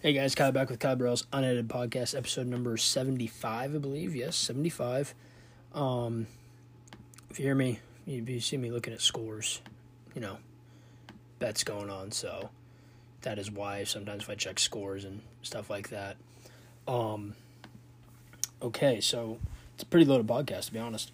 [0.00, 4.14] Hey guys, Kyle back with Kyle Burrell's unedited podcast, episode number seventy-five, I believe.
[4.14, 5.12] Yes, seventy-five.
[5.74, 6.28] Um,
[7.28, 9.60] if you hear me, if you see me looking at scores,
[10.14, 10.38] you know,
[11.40, 12.12] bets going on.
[12.12, 12.50] So
[13.22, 16.16] that is why sometimes if I check scores and stuff like that.
[16.86, 17.34] Um,
[18.62, 19.40] okay, so
[19.74, 21.10] it's a pretty loaded podcast to be honest.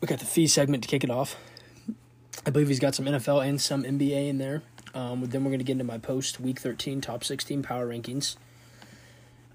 [0.00, 1.36] We got the fee segment to kick it off.
[2.46, 4.62] I believe he's got some NFL and some NBA in there.
[4.94, 8.36] Um, then we're going to get into my post week 13 top 16 power rankings.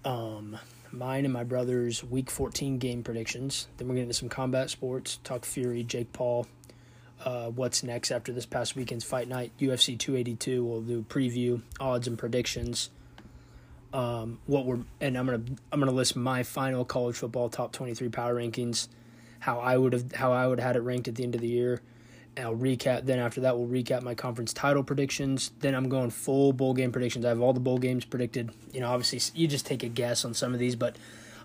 [0.04, 0.58] Um,
[0.92, 3.68] mine and my brother's week 14 game predictions.
[3.78, 6.48] Then we're getting into some combat sports, talk Fury, Jake Paul.
[7.24, 9.52] Uh, what's next after this past weekend's fight night?
[9.60, 10.64] UFC 282.
[10.64, 12.90] We'll do preview, odds, and predictions.
[13.92, 18.08] Um, what we're and I'm gonna I'm gonna list my final college football top 23
[18.10, 18.88] power rankings.
[19.40, 21.42] How I would have how I would have had it ranked at the end of
[21.42, 21.82] the year
[22.38, 23.06] I'll recap.
[23.06, 25.52] Then after that, we'll recap my conference title predictions.
[25.60, 27.26] Then I'm going full bowl game predictions.
[27.26, 28.52] I have all the bowl games predicted.
[28.72, 30.96] You know, obviously you just take a guess on some of these, but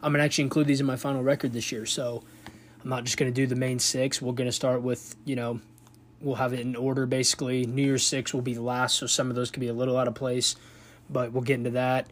[0.02, 1.86] I'm gonna actually include these in my final record this year.
[1.86, 2.22] So
[2.82, 4.20] I'm not just gonna do the main six.
[4.20, 5.60] We're gonna start with you know,
[6.20, 7.66] we'll have it in order basically.
[7.66, 9.96] New Year's six will be the last, so some of those could be a little
[9.96, 10.56] out of place,
[11.10, 12.08] but we'll get into that,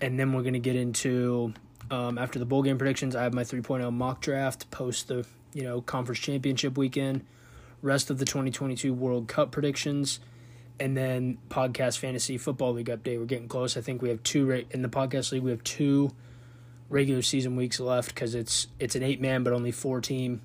[0.00, 1.54] and then we're gonna get into
[1.90, 3.14] um, after the bowl game predictions.
[3.14, 7.24] I have my 3.0 mock draft post the you know conference championship weekend
[7.84, 10.18] rest of the 2022 World Cup predictions,
[10.80, 13.18] and then podcast fantasy football league update.
[13.18, 13.76] We're getting close.
[13.76, 15.42] I think we have two in the podcast league.
[15.42, 16.10] We have two
[16.88, 20.40] regular season weeks left because it's it's an eight man but only four team.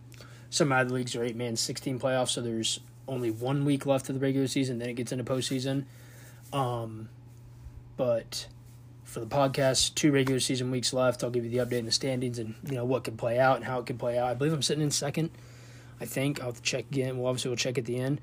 [0.50, 2.30] Some other leagues are eight man, sixteen playoffs.
[2.30, 4.78] So there's only one week left of the regular season.
[4.78, 5.86] Then it gets into postseason.
[6.52, 7.10] Um,
[7.98, 8.48] but
[9.04, 11.24] for the podcast, two regular season weeks left.
[11.24, 13.56] I'll give you the update in the standings and you know what can play out
[13.56, 14.28] and how it can play out.
[14.28, 15.32] I believe I'm sitting in second
[16.02, 16.40] I think.
[16.40, 17.18] I'll have to check again.
[17.18, 18.22] Well, obviously, we'll check at the end.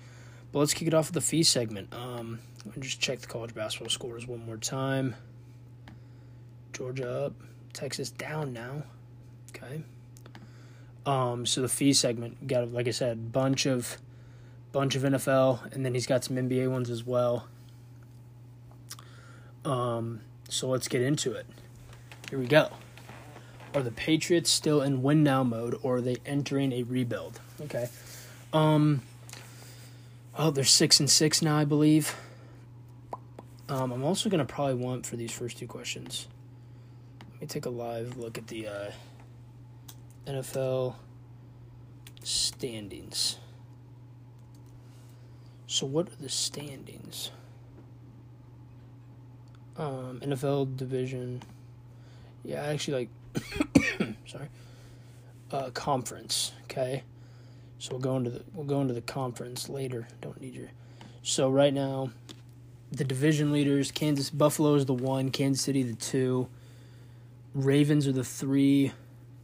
[0.53, 1.93] But let's kick it off with the fee segment.
[1.95, 2.39] Um,
[2.79, 5.15] just check the college basketball scores one more time.
[6.73, 7.33] Georgia up,
[7.73, 8.83] Texas down now.
[9.51, 9.83] Okay.
[11.05, 13.99] Um, so the fee segment got, like I said, bunch of,
[14.73, 17.47] bunch of NFL, and then he's got some NBA ones as well.
[19.65, 21.47] Um, so let's get into it.
[22.31, 22.71] Here we go.
[23.77, 27.39] Are the Patriots still in win now mode, or are they entering a rebuild?
[27.61, 27.91] Okay.
[28.51, 29.03] Um.
[30.39, 32.17] Well, they're six and six now, I believe.
[33.69, 36.27] Um, I'm also gonna probably want for these first two questions.
[37.33, 38.91] Let me take a live look at the uh,
[40.27, 40.95] NFL
[42.23, 43.37] standings.
[45.67, 47.31] So, what are the standings?
[49.77, 51.43] Um, NFL division.
[52.43, 53.09] Yeah, actually, like,
[54.27, 54.49] sorry.
[55.51, 56.53] Uh, conference.
[56.65, 57.03] Okay.
[57.79, 60.09] So we'll go into the we'll go into the conference later.
[60.21, 60.71] Don't need your.
[61.23, 62.11] So right now,
[62.91, 66.49] the division leaders: Kansas Buffalo is the one, Kansas City the two,
[67.55, 68.93] Ravens are the three,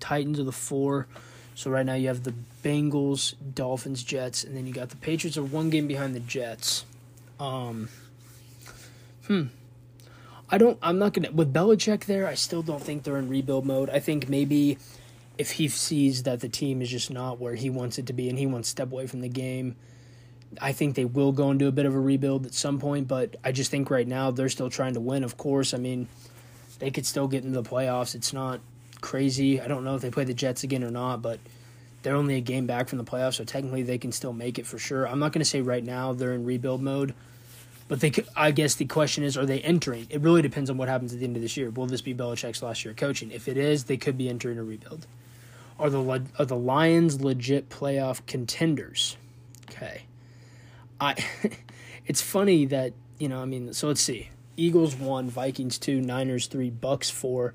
[0.00, 1.06] Titans are the four.
[1.54, 5.36] So right now you have the Bengals, Dolphins, Jets, and then you got the Patriots
[5.36, 6.84] are one game behind the Jets.
[7.38, 7.88] Um,
[9.26, 9.46] hmm.
[10.52, 10.78] I don't.
[10.82, 12.26] I'm not gonna with Belichick there.
[12.26, 13.88] I still don't think they're in rebuild mode.
[13.88, 14.76] I think maybe
[15.38, 18.28] if he sees that the team is just not where he wants it to be
[18.28, 19.76] and he wants to step away from the game,
[20.60, 23.08] I think they will go into a bit of a rebuild at some point.
[23.08, 25.24] But I just think right now they're still trying to win.
[25.24, 26.06] Of course, I mean
[26.78, 28.14] they could still get into the playoffs.
[28.14, 28.60] It's not
[29.00, 29.60] crazy.
[29.60, 31.40] I don't know if they play the Jets again or not, but
[32.02, 34.66] they're only a game back from the playoffs, so technically they can still make it
[34.66, 35.06] for sure.
[35.06, 37.14] I'm not going to say right now they're in rebuild mode,
[37.92, 38.10] but they.
[38.34, 40.06] I guess the question is, are they entering?
[40.08, 41.68] It really depends on what happens at the end of this year.
[41.68, 43.30] Will this be Belichick's last year coaching?
[43.30, 45.06] If it is, they could be entering a rebuild.
[45.78, 49.18] Are the are the Lions legit playoff contenders?
[49.68, 50.04] Okay,
[51.02, 51.22] I.
[52.06, 53.42] it's funny that you know.
[53.42, 54.30] I mean, so let's see.
[54.56, 57.52] Eagles one, Vikings two, Niners three, Bucks four,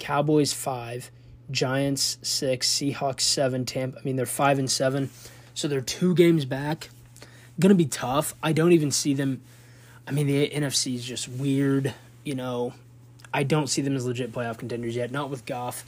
[0.00, 1.12] Cowboys five,
[1.52, 4.00] Giants six, Seahawks seven, Tampa.
[4.00, 5.10] I mean, they're five and seven,
[5.54, 6.90] so they're two games back.
[7.60, 8.34] Gonna be tough.
[8.42, 9.40] I don't even see them.
[10.08, 11.94] I mean, the NFC is just weird.
[12.24, 12.72] You know,
[13.32, 15.10] I don't see them as legit playoff contenders yet.
[15.10, 15.84] Not with Goff.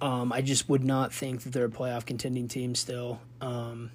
[0.00, 3.20] Um, I just would not think that they're a playoff contending team still.
[3.42, 3.90] Um,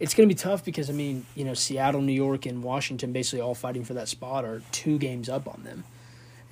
[0.00, 3.12] it's going to be tough because I mean, you know, Seattle, New York, and Washington
[3.12, 5.84] basically all fighting for that spot are two games up on them.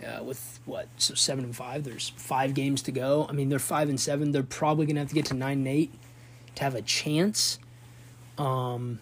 [0.00, 3.26] Uh, with what so seven and five, there's five games to go.
[3.28, 4.30] I mean, they're five and seven.
[4.30, 5.92] They're probably going to have to get to nine and eight
[6.54, 7.58] to have a chance.
[8.38, 9.00] Um,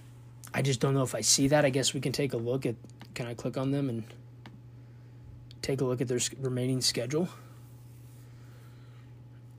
[0.53, 1.65] I just don't know if I see that.
[1.65, 2.75] I guess we can take a look at.
[3.19, 4.05] Can I click on them and
[5.61, 7.29] take a look at their remaining schedule?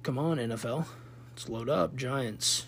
[0.02, 0.86] Come on, NFL.
[1.32, 1.94] Let's load up.
[1.98, 2.68] Giants.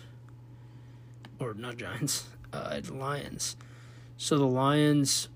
[1.38, 2.26] Or not Giants.
[2.52, 3.56] Uh, Lions.
[4.18, 5.30] So the Lions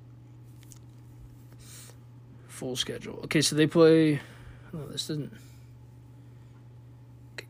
[2.46, 3.20] full schedule.
[3.24, 4.20] Okay, so they play.
[4.74, 5.32] Oh, this doesn't.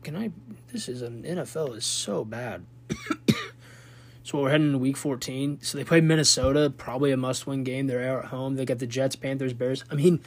[0.03, 0.31] Can I?
[0.71, 2.65] This is an NFL is so bad.
[4.27, 5.59] so we're heading into week 14.
[5.61, 7.87] So they play Minnesota, probably a must-win game.
[7.87, 8.57] They're at home.
[8.57, 9.85] They got the Jets, Panthers, Bears.
[9.89, 10.19] I mean,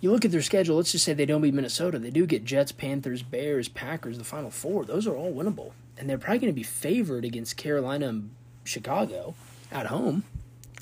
[0.00, 0.76] you look at their schedule.
[0.76, 1.98] Let's just say they don't beat Minnesota.
[1.98, 4.84] They do get Jets, Panthers, Bears, Packers, the Final Four.
[4.84, 8.30] Those are all winnable, and they're probably going to be favored against Carolina and
[8.62, 9.34] Chicago
[9.72, 10.22] at home.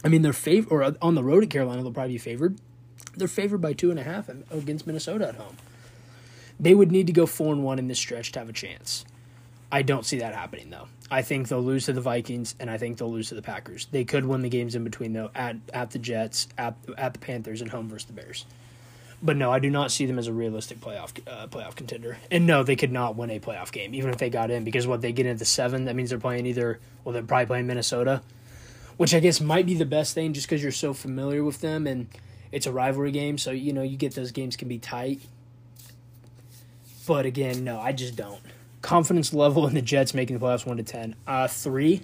[0.04, 2.58] I mean, they're fav- or on the road at Carolina, they'll probably be favored.
[3.16, 5.56] They're favored by two and a half against Minnesota at home.
[6.60, 9.06] They would need to go four and one in this stretch to have a chance.
[9.72, 10.88] I don't see that happening though.
[11.10, 13.86] I think they'll lose to the Vikings and I think they'll lose to the Packers.
[13.90, 17.18] They could win the games in between though at at the Jets, at at the
[17.18, 18.44] Panthers, and home versus the Bears.
[19.22, 22.18] But no, I do not see them as a realistic playoff uh, playoff contender.
[22.30, 24.86] And no, they could not win a playoff game even if they got in because
[24.86, 28.22] what they get into seven, that means they're playing either well they're probably playing Minnesota,
[28.96, 31.86] which I guess might be the best thing just because you're so familiar with them
[31.86, 32.08] and
[32.50, 35.20] it's a rivalry game, so you know you get those games can be tight.
[37.06, 38.40] But again, no, I just don't.
[38.86, 41.16] Confidence level in the Jets making the playoffs one to ten.
[41.26, 42.02] Uh three.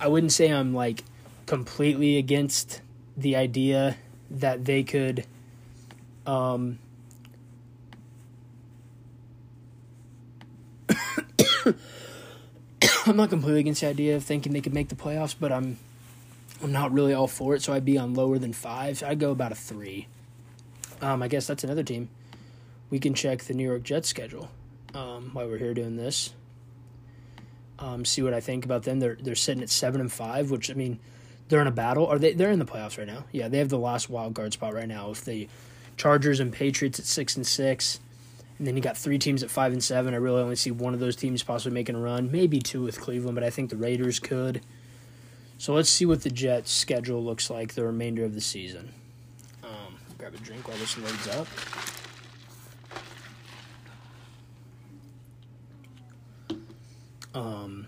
[0.00, 1.04] I wouldn't say I'm like
[1.44, 2.80] completely against
[3.14, 3.98] the idea
[4.30, 5.26] that they could
[6.26, 6.78] um
[13.04, 15.76] I'm not completely against the idea of thinking they could make the playoffs, but I'm
[16.62, 18.96] I'm not really all for it, so I'd be on lower than five.
[18.96, 20.06] So I'd go about a three.
[21.02, 22.08] Um, I guess that's another team
[22.88, 24.48] we can check the New York Jets schedule
[24.94, 26.32] um, while we're here doing this.
[27.78, 28.98] Um, see what I think about them.
[28.98, 30.98] They're they're sitting at seven and five, which I mean,
[31.48, 32.06] they're in a battle.
[32.06, 32.32] Are they?
[32.32, 33.24] They're in the playoffs right now.
[33.30, 35.10] Yeah, they have the last wild card spot right now.
[35.10, 35.48] If the
[35.96, 38.00] Chargers and Patriots at six and six,
[38.58, 40.14] and then you got three teams at five and seven.
[40.14, 43.00] I really only see one of those teams possibly making a run, maybe two with
[43.00, 44.62] Cleveland, but I think the Raiders could.
[45.58, 48.92] So let's see what the Jets' schedule looks like the remainder of the season.
[49.64, 51.46] Um, grab a drink while this loads up.
[57.38, 57.86] Um,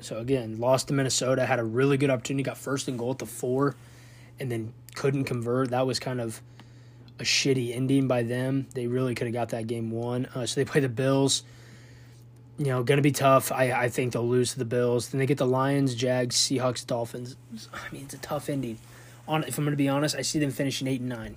[0.00, 3.18] so again, lost to Minnesota, had a really good opportunity, got first and goal at
[3.18, 3.76] the four,
[4.40, 5.70] and then couldn't convert.
[5.70, 6.42] That was kind of
[7.20, 8.66] a shitty ending by them.
[8.74, 10.26] They really could have got that game won.
[10.34, 11.44] Uh, so they play the Bills.
[12.58, 13.52] You know, to be tough.
[13.52, 15.10] I, I think they'll lose to the Bills.
[15.10, 17.36] Then they get the Lions, Jags, Seahawks, Dolphins.
[17.72, 18.78] I mean, it's a tough ending.
[19.28, 21.36] On if I'm to be honest, I see them finishing eight and nine.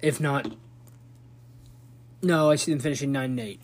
[0.00, 0.52] If not,
[2.22, 3.60] no, I see them finishing nine and eight.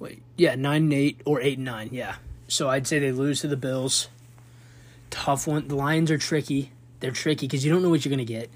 [0.00, 1.90] Wait, yeah, nine and eight or eight and nine.
[1.92, 2.16] Yeah.
[2.48, 4.08] So I'd say they lose to the Bills.
[5.10, 5.68] Tough one.
[5.68, 6.72] The Lions are tricky.
[6.98, 8.50] They're tricky because you don't know what you're going to get.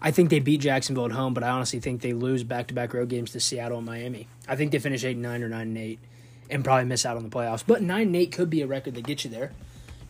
[0.00, 2.74] I think they beat Jacksonville at home, but I honestly think they lose back to
[2.74, 4.28] back road games to Seattle and Miami.
[4.46, 5.98] I think they finish eight and nine or nine and eight,
[6.48, 7.64] and probably miss out on the playoffs.
[7.66, 9.52] But nine and eight could be a record that gets you there,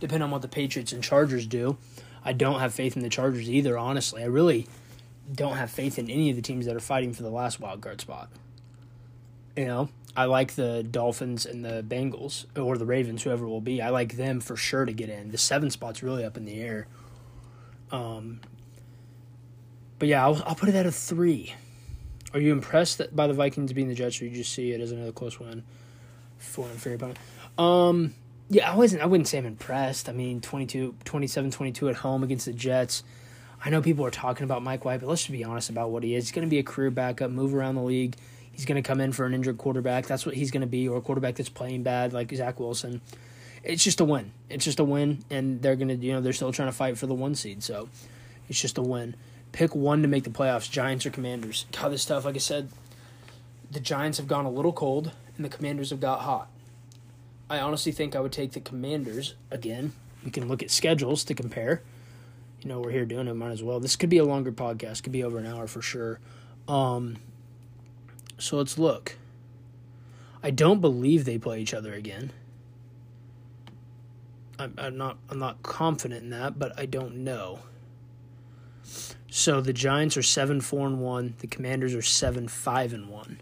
[0.01, 1.79] depending on what the Patriots and Chargers do.
[2.25, 3.79] I don't have faith in the Chargers either.
[3.79, 4.67] Honestly, I really
[5.33, 7.81] don't have faith in any of the teams that are fighting for the last wild
[7.81, 8.29] card spot.
[9.57, 13.61] You know, I like the Dolphins and the Bengals or the Ravens, whoever it will
[13.61, 13.83] be.
[13.83, 15.31] I like them for sure to get in.
[15.31, 16.87] The seven spot's really up in the air.
[17.93, 18.41] Um,
[19.99, 21.55] but yeah, I'll, I'll put it at a three.
[22.33, 24.91] Are you impressed by the Vikings being the Jets, or you just see it as
[24.91, 25.63] another close win
[26.39, 27.19] for an inferior opponent?
[27.59, 28.15] Um,
[28.49, 29.03] yeah, I wasn't.
[29.03, 30.09] I wouldn't say I'm impressed.
[30.09, 33.05] I mean, 22, 27-22 at home against the Jets.
[33.65, 36.03] I know people are talking about Mike White, but let's just be honest about what
[36.03, 36.25] he is.
[36.25, 38.17] He's going to be a career backup, move around the league
[38.57, 40.07] He's going to come in for an injured quarterback.
[40.07, 43.03] That's what he's going to be, or a quarterback that's playing bad, like Zach Wilson.
[43.63, 44.33] It's just a win.
[44.49, 46.97] It's just a win, and they're going to, you know, they're still trying to fight
[46.97, 47.63] for the one seed.
[47.63, 47.91] So
[48.49, 49.15] it's just a win.
[49.53, 51.67] Pick one to make the playoffs Giants or Commanders.
[51.71, 52.71] God, this stuff, like I said,
[53.71, 56.49] the Giants have gone a little cold, and the Commanders have got hot.
[57.51, 59.93] I honestly think I would take the Commanders again.
[60.25, 61.83] We can look at schedules to compare.
[62.63, 63.81] You know, we're here doing it, might as well.
[63.81, 66.21] This could be a longer podcast, could be over an hour for sure.
[66.67, 67.19] Um,
[68.39, 69.17] so let's look.
[70.43, 72.33] I don't believe they play each other again.
[74.59, 77.61] I'm, I'm not I'm not confident in that, but I don't know.
[79.29, 81.35] So the Giants are seven four and one.
[81.39, 83.41] The Commanders are seven five and one.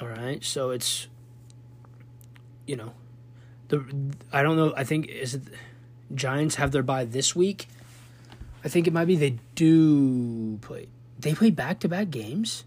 [0.00, 1.06] All right, so it's
[2.66, 2.92] you know
[3.68, 3.84] the
[4.32, 4.74] I don't know.
[4.76, 5.42] I think is it
[6.14, 7.68] Giants have their bye this week.
[8.64, 10.88] I think it might be they do play.
[11.22, 12.64] They play back to back games?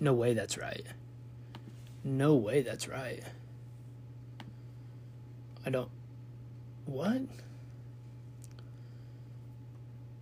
[0.00, 0.86] No way that's right.
[2.02, 3.22] No way that's right.
[5.66, 5.90] I don't.
[6.86, 7.22] What?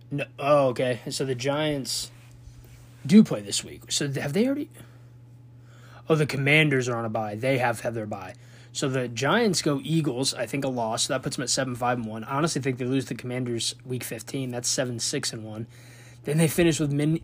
[0.09, 0.25] No.
[0.39, 1.01] Oh, okay.
[1.09, 2.11] So the Giants
[3.05, 3.91] do play this week.
[3.91, 4.69] So have they already?
[6.09, 7.35] Oh, the Commanders are on a bye.
[7.35, 8.35] They have had their bye.
[8.71, 10.33] So the Giants go Eagles.
[10.33, 11.03] I think a loss.
[11.03, 12.23] So that puts them at seven five and one.
[12.23, 14.49] I honestly think they lose the Commanders week fifteen.
[14.49, 15.67] That's seven six and one.
[16.23, 17.19] Then they finish with Min.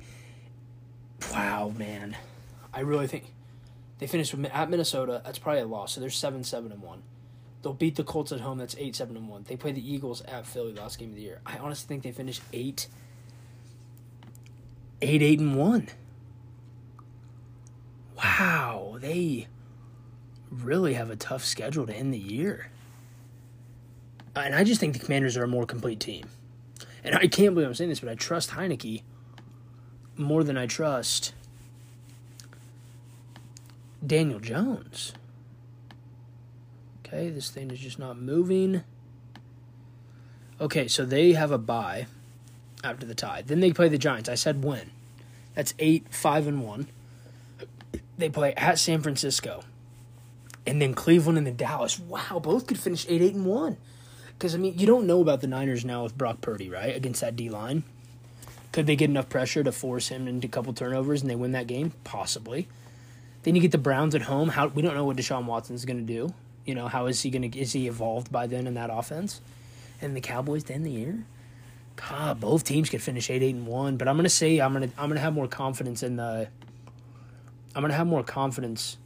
[1.31, 2.15] Wow, man,
[2.73, 3.25] I really think
[3.99, 5.21] they finish with at Minnesota.
[5.23, 5.93] That's probably a loss.
[5.93, 7.03] So they're seven seven and one.
[7.61, 8.57] They'll beat the Colts at home.
[8.57, 9.45] That's eight seven and one.
[9.47, 11.41] They play the Eagles at Philly last game of the year.
[11.45, 12.87] I honestly think they finish eight
[15.01, 15.89] eight eight and one.
[18.17, 19.47] Wow, they
[20.51, 22.71] really have a tough schedule to end the year.
[24.35, 26.25] And I just think the Commanders are a more complete team.
[27.03, 29.03] And I can't believe I'm saying this, but I trust Heinicke
[30.19, 31.33] more than I trust
[34.05, 35.13] Daniel Jones.
[37.05, 38.83] Okay, this thing is just not moving.
[40.61, 42.07] Okay, so they have a bye
[42.83, 43.41] after the tie.
[43.41, 44.29] Then they play the Giants.
[44.29, 44.91] I said when.
[45.55, 46.87] That's eight, five, and one.
[48.17, 49.63] They play at San Francisco,
[50.67, 51.97] and then Cleveland and then Dallas.
[51.97, 53.77] Wow, both could finish eight, eight, and one.
[54.37, 56.95] Because I mean, you don't know about the Niners now with Brock Purdy, right?
[56.95, 57.83] Against that D line,
[58.79, 61.51] could they get enough pressure to force him into a couple turnovers and they win
[61.51, 61.91] that game?
[62.05, 62.69] Possibly.
[63.43, 64.47] Then you get the Browns at home.
[64.47, 66.33] How we don't know what Deshaun Watson is going to do.
[66.63, 67.59] You know, how is he going to?
[67.59, 69.41] Is he evolved by then in that offense?
[70.01, 71.25] And the Cowboys to end the year.
[71.97, 73.97] God, both teams could finish eight, eight, and one.
[73.97, 76.47] But I'm gonna say I'm gonna I'm gonna have more confidence in the.
[77.75, 78.97] I'm gonna have more confidence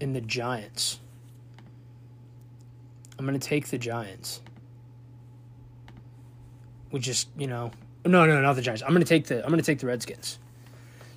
[0.00, 1.00] in the Giants.
[3.18, 4.40] I'm gonna take the Giants.
[6.90, 7.72] We just, you know,
[8.06, 8.82] no, no, not the Giants.
[8.82, 10.38] I'm gonna take the I'm gonna take the Redskins.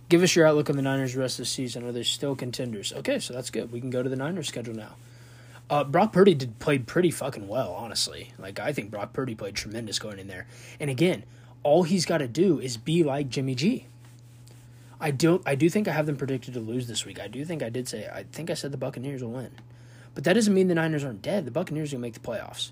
[0.10, 1.86] Give us your outlook on the Niners the rest of the season.
[1.86, 2.92] Are they still contenders?
[2.94, 3.72] Okay, so that's good.
[3.72, 4.96] We can go to the Niners schedule now.
[5.70, 8.34] Uh, Brock Purdy did played pretty fucking well, honestly.
[8.40, 10.48] Like I think Brock Purdy played tremendous going in there.
[10.80, 11.24] And again,
[11.62, 13.86] all he's got to do is be like Jimmy G.
[15.00, 15.42] I don't.
[15.46, 17.20] I do think I have them predicted to lose this week.
[17.20, 18.10] I do think I did say.
[18.12, 19.52] I think I said the Buccaneers will win,
[20.16, 21.46] but that doesn't mean the Niners aren't dead.
[21.46, 22.72] The Buccaneers will make the playoffs.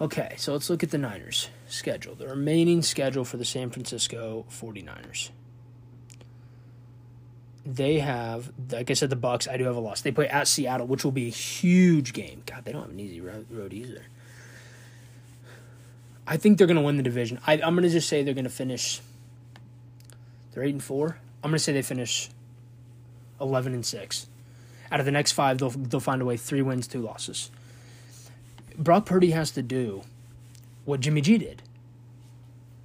[0.00, 2.14] Okay, so let's look at the Niners schedule.
[2.14, 5.30] The remaining schedule for the San Francisco 49ers
[7.66, 9.48] they have, like I said, the Bucks.
[9.48, 10.02] I do have a loss.
[10.02, 12.42] They play at Seattle, which will be a huge game.
[12.46, 14.02] God, they don't have an easy road, either.
[16.26, 17.38] I think they're going to win the division.
[17.46, 19.00] I, am going to just say they're going to finish.
[20.52, 21.18] They're eight and four.
[21.42, 22.30] I'm going to say they finish
[23.40, 24.26] eleven and six.
[24.90, 26.36] Out of the next five, they'll they'll find a way.
[26.36, 27.50] Three wins, two losses.
[28.76, 30.02] Brock Purdy has to do
[30.84, 31.62] what Jimmy G did.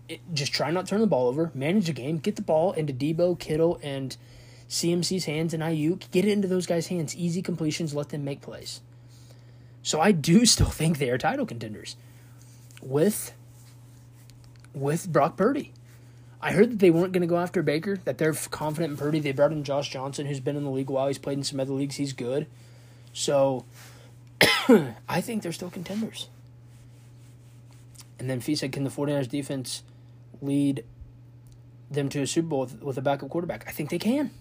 [0.07, 2.71] It, just try not to turn the ball over, manage the game, get the ball
[2.73, 4.17] into Deebo, Kittle, and
[4.69, 6.09] CMC's hands and Aiyuk.
[6.11, 7.15] Get it into those guys' hands.
[7.15, 7.93] Easy completions.
[7.93, 8.81] Let them make plays.
[9.83, 11.95] So I do still think they are title contenders
[12.81, 13.33] with
[14.73, 15.73] with Brock Purdy.
[16.41, 17.97] I heard that they weren't going to go after Baker.
[18.05, 19.19] That they're confident in Purdy.
[19.19, 21.07] They brought in Josh Johnson, who's been in the league a while.
[21.07, 21.95] He's played in some other leagues.
[21.95, 22.47] He's good.
[23.11, 23.65] So
[25.09, 26.29] I think they're still contenders.
[28.19, 29.83] And then Fee said, "Can the 49ers defense
[30.41, 30.83] lead
[31.89, 34.31] them to a Super Bowl with, with a backup quarterback?" I think they can.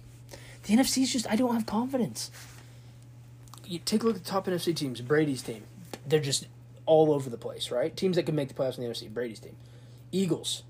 [0.64, 2.30] The NFC is just I don't have confidence.
[3.64, 5.00] You take a look at the top NFC teams.
[5.00, 5.64] Brady's team,
[6.06, 6.46] they're just
[6.86, 7.94] all over the place, right?
[7.94, 9.12] Teams that can make the playoffs in the NFC.
[9.12, 9.56] Brady's team,
[10.10, 10.62] Eagles.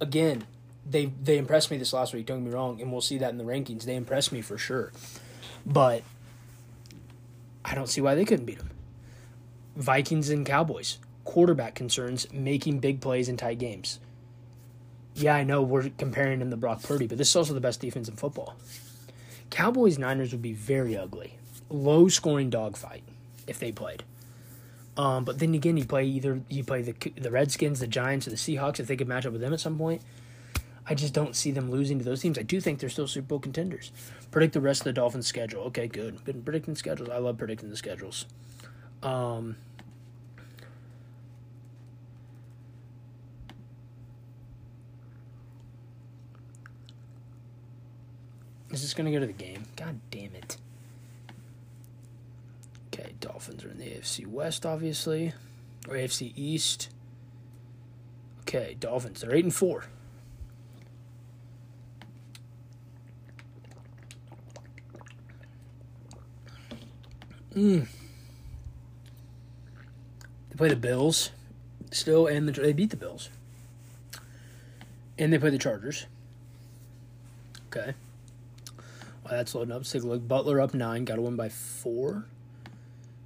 [0.00, 0.46] Again,
[0.88, 2.26] they they impressed me this last week.
[2.26, 3.84] Don't get me wrong, and we'll see that in the rankings.
[3.84, 4.92] They impressed me for sure,
[5.66, 6.02] but
[7.70, 8.70] I don't see why they couldn't beat them.
[9.76, 14.00] Vikings and Cowboys quarterback concerns, making big plays in tight games.
[15.14, 17.80] Yeah, I know we're comparing him to Brock Purdy, but this is also the best
[17.80, 18.56] defense in football.
[19.50, 21.36] Cowboys Niners would be very ugly,
[21.68, 23.04] low scoring dogfight
[23.46, 24.02] if they played.
[24.96, 28.30] Um, but then again, you play either you play the the Redskins, the Giants, or
[28.30, 30.02] the Seahawks if they could match up with them at some point.
[30.90, 32.36] I just don't see them losing to those teams.
[32.36, 33.92] I do think they're still Super Bowl contenders.
[34.32, 35.62] Predict the rest of the Dolphins' schedule.
[35.66, 36.24] Okay, good.
[36.24, 37.08] Been predicting schedules.
[37.08, 38.26] I love predicting the schedules.
[39.00, 39.54] Um,
[48.72, 49.64] Is this going to go to the game?
[49.76, 50.56] God damn it.
[52.88, 55.34] Okay, Dolphins are in the AFC West, obviously,
[55.88, 56.88] or AFC East.
[58.40, 59.20] Okay, Dolphins.
[59.20, 59.84] They're eight and four.
[67.54, 67.86] Mm.
[70.50, 71.30] They play the Bills
[71.90, 73.30] still, and the, they beat the Bills.
[75.18, 76.06] And they play the Chargers.
[77.66, 77.94] Okay.
[79.26, 79.78] Oh, that's loading up.
[79.78, 80.26] Let's take a look.
[80.26, 81.04] Butler up nine.
[81.04, 82.24] Got to win by four.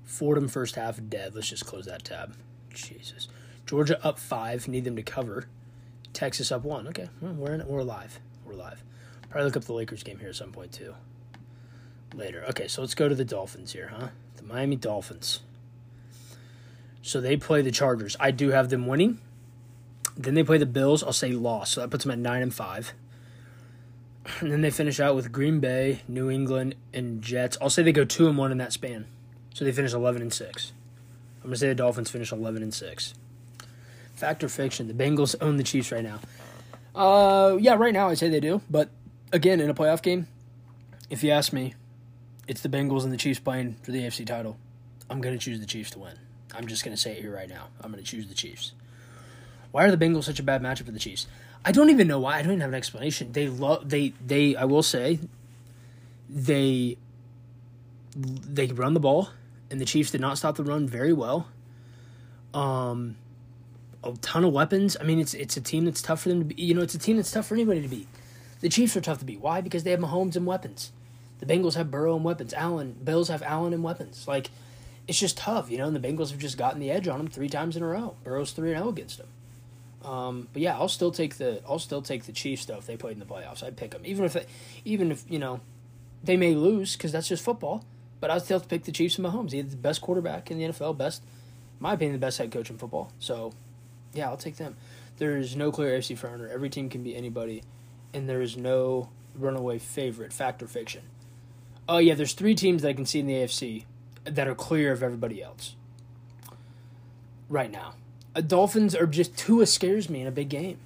[0.04, 1.34] Fordham first half dead.
[1.34, 2.36] Let's just close that tab.
[2.72, 3.28] Jesus.
[3.66, 4.68] Georgia up five.
[4.68, 5.46] Need them to cover.
[6.12, 6.86] Texas up one.
[6.88, 7.66] Okay, well, we're in it.
[7.66, 8.20] We're alive.
[8.44, 8.82] We're alive.
[9.30, 10.94] Probably look up the Lakers game here at some point too.
[12.14, 12.44] Later.
[12.50, 14.08] Okay, so let's go to the Dolphins here, huh?
[14.36, 15.40] the Miami Dolphins.
[17.02, 18.16] So they play the Chargers.
[18.18, 19.18] I do have them winning.
[20.16, 21.02] Then they play the Bills.
[21.02, 21.72] I'll say loss.
[21.72, 22.94] So that puts them at nine and five.
[24.40, 27.58] And then they finish out with Green Bay, New England, and Jets.
[27.60, 29.06] I'll say they go two and one in that span.
[29.52, 30.72] So they finish eleven and six.
[31.42, 33.12] I'm gonna say the Dolphins finish eleven and six.
[34.14, 34.88] Fact or fiction?
[34.88, 36.20] The Bengals own the Chiefs right now.
[36.94, 38.62] Uh, yeah, right now I say they do.
[38.70, 38.88] But
[39.30, 40.26] again, in a playoff game,
[41.10, 41.74] if you ask me,
[42.46, 44.56] it's the Bengals and the Chiefs playing for the AFC title.
[45.08, 46.18] I'm gonna choose the Chiefs to win.
[46.54, 47.68] I'm just gonna say it here right now.
[47.80, 48.72] I'm gonna choose the Chiefs.
[49.70, 51.26] Why are the Bengals such a bad matchup for the Chiefs?
[51.64, 52.36] I don't even know why.
[52.38, 53.32] I don't even have an explanation.
[53.32, 54.54] They love they they.
[54.54, 55.18] I will say,
[56.28, 56.98] they
[58.14, 59.30] they run the ball,
[59.70, 61.48] and the Chiefs did not stop the run very well.
[62.52, 63.16] Um,
[64.04, 64.96] a ton of weapons.
[65.00, 66.62] I mean, it's it's a team that's tough for them to be.
[66.62, 68.08] You know, it's a team that's tough for anybody to beat.
[68.60, 69.40] The Chiefs are tough to beat.
[69.40, 69.60] Why?
[69.60, 70.92] Because they have Mahomes and weapons.
[71.40, 72.54] The Bengals have Burrow and weapons.
[72.54, 74.26] Allen, Bills have Allen and weapons.
[74.26, 74.50] Like,
[75.06, 75.86] it's just tough, you know.
[75.86, 78.16] And the Bengals have just gotten the edge on them three times in a row.
[78.24, 79.28] Burrow's three and zero against them.
[80.04, 82.96] Um, but yeah, I'll still take the I'll still take the Chiefs though if they
[82.96, 83.62] played in the playoffs.
[83.62, 84.46] I'd pick them even if they,
[84.84, 85.60] even if you know
[86.22, 87.84] they may lose because that's just football.
[88.20, 89.52] But I'd still have to pick the Chiefs and Mahomes.
[89.52, 91.28] He's the best quarterback in the NFL, best, in
[91.80, 93.12] my opinion, the best head coach in football.
[93.18, 93.52] So
[94.12, 94.76] yeah, I'll take them.
[95.16, 96.50] There is no clear AFC frontrunner.
[96.50, 97.62] Every team can be anybody,
[98.12, 100.32] and there is no runaway favorite.
[100.32, 101.02] Fact or fiction?
[101.88, 103.84] Oh yeah, there's three teams that I can see in the AFC
[104.24, 105.74] that are clear of everybody else
[107.48, 107.94] right now.
[108.34, 110.78] Uh, Dolphins are just too scares me in a big game,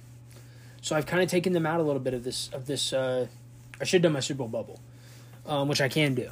[0.81, 2.93] so I've kind of taken them out a little bit of this of this.
[2.93, 3.27] Uh,
[3.79, 4.79] I should have done my Super Bowl bubble,
[5.45, 6.29] um, which I can do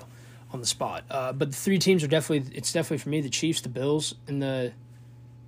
[0.52, 1.04] on the spot.
[1.10, 4.16] Uh, but the three teams are definitely it's definitely for me the Chiefs, the Bills,
[4.28, 4.74] and the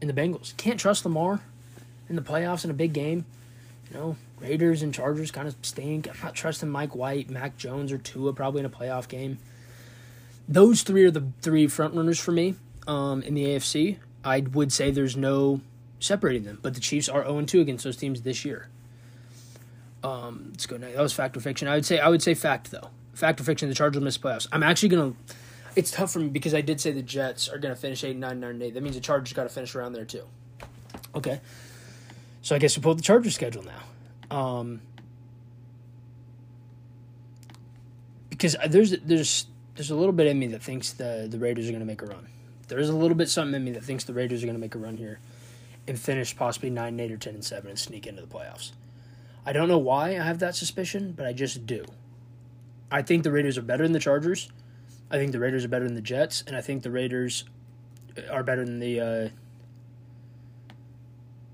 [0.02, 0.56] and the Bengals.
[0.58, 1.42] Can't trust Lamar
[2.08, 3.26] in the playoffs in a big game.
[3.92, 6.08] You know, Raiders and Chargers kind of stink.
[6.08, 9.40] I'm not trusting Mike White, Mac Jones, or Tua probably in a playoff game.
[10.48, 12.56] Those three are the three front runners for me
[12.88, 13.98] um, in the AFC.
[14.24, 15.62] I would say there's no
[16.00, 18.70] separating them, but the Chiefs are 0 2 against those teams this year.
[20.04, 20.96] Um, let's go next.
[20.96, 21.68] That was fact or fiction.
[21.68, 22.90] I would say I would say fact though.
[23.14, 23.68] Fact or fiction.
[23.70, 24.48] The Chargers miss playoffs.
[24.52, 25.14] I'm actually gonna.
[25.76, 28.40] It's tough for me because I did say the Jets are gonna finish eight, nine,
[28.40, 28.74] nine, eight.
[28.74, 30.24] That means the Chargers got to finish around there too.
[31.14, 31.42] Okay.
[32.42, 33.84] So I guess we pull the Chargers schedule now.
[34.32, 34.82] Um,
[38.30, 41.72] because there's there's there's a little bit in me that thinks the the Raiders are
[41.72, 42.28] going to make a run.
[42.68, 44.62] There is a little bit something in me that thinks the Raiders are going to
[44.62, 45.20] make a run here
[45.88, 48.72] and finish possibly nine eight or ten and seven and sneak into the playoffs.
[49.46, 51.86] I don't know why I have that suspicion, but I just do.
[52.92, 54.52] I think the Raiders are better than the Chargers.
[55.12, 57.46] I think the Raiders are better than the Jets, and I think the Raiders
[58.30, 59.30] are better than the uh,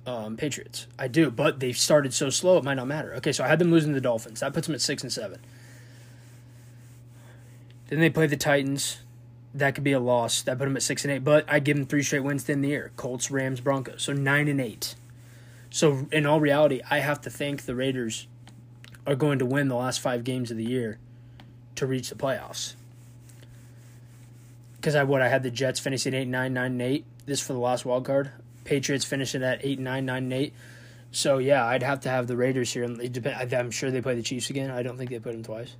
[0.05, 0.87] um, Patriots.
[0.97, 3.13] I do, but they've started so slow it might not matter.
[3.15, 4.39] Okay, so I had them losing the Dolphins.
[4.39, 5.39] That puts them at six and seven.
[7.87, 8.99] Then they play the Titans.
[9.53, 10.41] That could be a loss.
[10.41, 11.23] That put them at six and eight.
[11.23, 14.03] But I give them three straight wins in the year: Colts, Rams, Broncos.
[14.03, 14.95] So nine and eight.
[15.69, 18.27] So in all reality, I have to think the Raiders
[19.07, 20.99] are going to win the last five games of the year
[21.75, 22.73] to reach the playoffs.
[24.77, 27.05] Because I what I had the Jets finishing eight, nine, nine, and eight.
[27.25, 28.31] This for the last wild card.
[28.65, 30.54] Patriots finishing at eight, nine, nine, eight.
[31.12, 32.84] So yeah, I'd have to have the Raiders here.
[32.84, 34.69] I'm sure they play the Chiefs again.
[34.69, 35.75] I don't think they put them twice.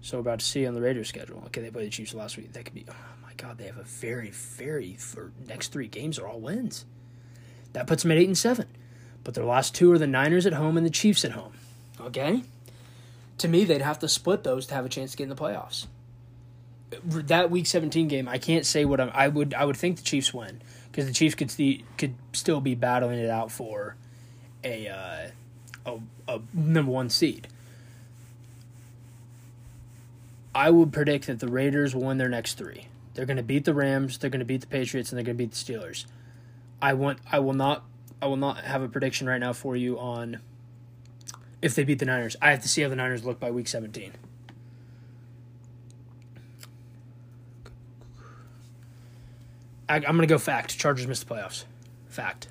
[0.00, 1.42] So we're about to see on the Raiders schedule.
[1.46, 2.52] Okay, they played the Chiefs last week.
[2.54, 2.86] That could be.
[2.88, 6.86] Oh my God, they have a very, very for next three games are all wins.
[7.74, 8.66] That puts them at eight and seven.
[9.22, 11.52] But their last two are the Niners at home and the Chiefs at home.
[12.00, 12.42] Okay,
[13.36, 15.36] to me, they'd have to split those to have a chance to get in the
[15.36, 15.86] playoffs.
[17.04, 19.52] That Week 17 game, I can't say what I'm, I would.
[19.52, 23.18] I would think the Chiefs win because the Chiefs could see, could still be battling
[23.18, 23.96] it out for
[24.64, 25.30] a uh,
[25.86, 25.98] a,
[26.28, 27.48] a number one seed.
[30.54, 32.88] I would predict that the Raiders will win their next three.
[33.14, 35.36] They're going to beat the Rams, they're going to beat the Patriots, and they're going
[35.36, 36.06] to beat the Steelers.
[36.82, 37.18] I want.
[37.30, 37.84] I will not.
[38.22, 40.40] I will not have a prediction right now for you on
[41.62, 42.36] if they beat the Niners.
[42.40, 44.12] I have to see how the Niners look by Week 17.
[49.90, 50.78] I, am to go fact.
[50.78, 51.64] Chargers missed the playoffs.
[52.08, 52.48] Fact.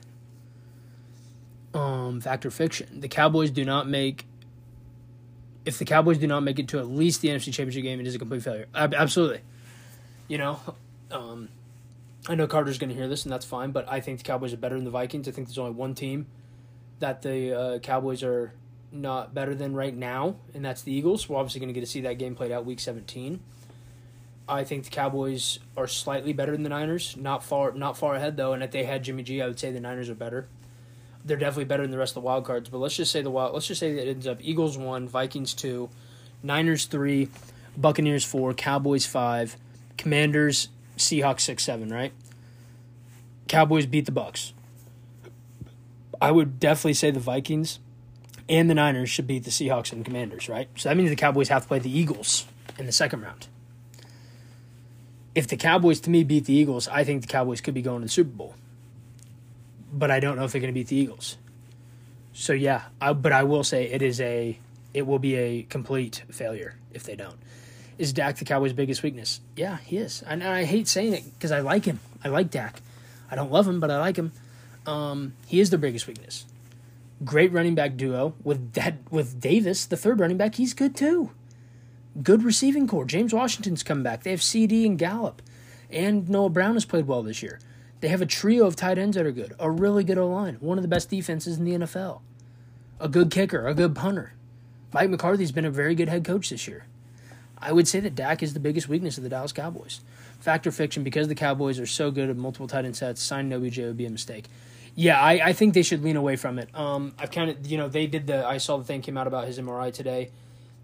[1.73, 2.99] Um, fact or fiction?
[2.99, 4.25] The Cowboys do not make
[5.65, 8.07] if the Cowboys do not make it to at least the NFC Championship game, it
[8.07, 8.65] is a complete failure.
[8.73, 9.41] Absolutely.
[10.27, 10.59] You know,
[11.11, 11.49] um,
[12.27, 14.53] I know Carter's going to hear this, and that's fine, but I think the Cowboys
[14.53, 15.27] are better than the Vikings.
[15.27, 16.27] I think there's only one team
[16.99, 18.53] that the uh, Cowboys are
[18.91, 21.29] not better than right now, and that's the Eagles.
[21.29, 23.39] We're obviously going to get to see that game played out week 17.
[24.49, 28.37] I think the Cowboys are slightly better than the Niners, not far not far ahead
[28.37, 28.53] though.
[28.53, 30.47] And if they had Jimmy G, I would say the Niners are better
[31.23, 32.69] they're definitely better than the rest of the wild cards.
[32.69, 33.53] But let's just say the wild.
[33.53, 35.89] Let's just say that it ends up Eagles one, Vikings two,
[36.43, 37.29] Niners three,
[37.77, 39.57] Buccaneers four, Cowboys five,
[39.97, 42.13] Commanders, Seahawks six seven, right?
[43.47, 44.53] Cowboys beat the Bucks.
[46.21, 47.79] I would definitely say the Vikings
[48.47, 50.67] and the Niners should beat the Seahawks and Commanders, right?
[50.75, 52.45] So that means the Cowboys have to play the Eagles
[52.77, 53.47] in the second round.
[55.35, 58.01] If the Cowboys to me beat the Eagles, I think the Cowboys could be going
[58.01, 58.55] to the Super Bowl.
[59.91, 61.37] But I don't know if they're going to beat the Eagles.
[62.33, 64.57] So yeah, I, but I will say it is a
[64.93, 67.37] it will be a complete failure if they don't.
[67.97, 69.41] Is Dak the Cowboys' biggest weakness?
[69.55, 70.23] Yeah, he is.
[70.25, 71.99] And I hate saying it because I like him.
[72.23, 72.81] I like Dak.
[73.29, 74.31] I don't love him, but I like him.
[74.85, 76.45] Um, he is their biggest weakness.
[77.23, 80.55] Great running back duo with that with Davis, the third running back.
[80.55, 81.31] He's good too.
[82.21, 83.05] Good receiving corps.
[83.05, 84.23] James Washington's come back.
[84.23, 85.41] They have CeeDee and Gallup,
[85.89, 87.59] and Noah Brown has played well this year.
[88.01, 89.53] They have a trio of tight ends that are good.
[89.59, 90.55] A really good O line.
[90.59, 92.21] One of the best defenses in the NFL.
[92.99, 93.67] A good kicker.
[93.67, 94.33] A good punter.
[94.93, 96.85] Mike McCarthy's been a very good head coach this year.
[97.57, 99.99] I would say that Dak is the biggest weakness of the Dallas Cowboys.
[100.39, 103.53] Fact or fiction, because the Cowboys are so good at multiple tight end sets, signing
[103.53, 104.45] OBJ would be a mistake.
[104.95, 106.69] Yeah, I, I think they should lean away from it.
[106.73, 109.27] Um, I've kind of, you know, they did the, I saw the thing came out
[109.27, 110.31] about his MRI today.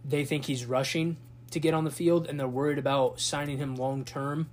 [0.07, 1.17] They think he's rushing
[1.51, 4.49] to get on the field, and they're worried about signing him long term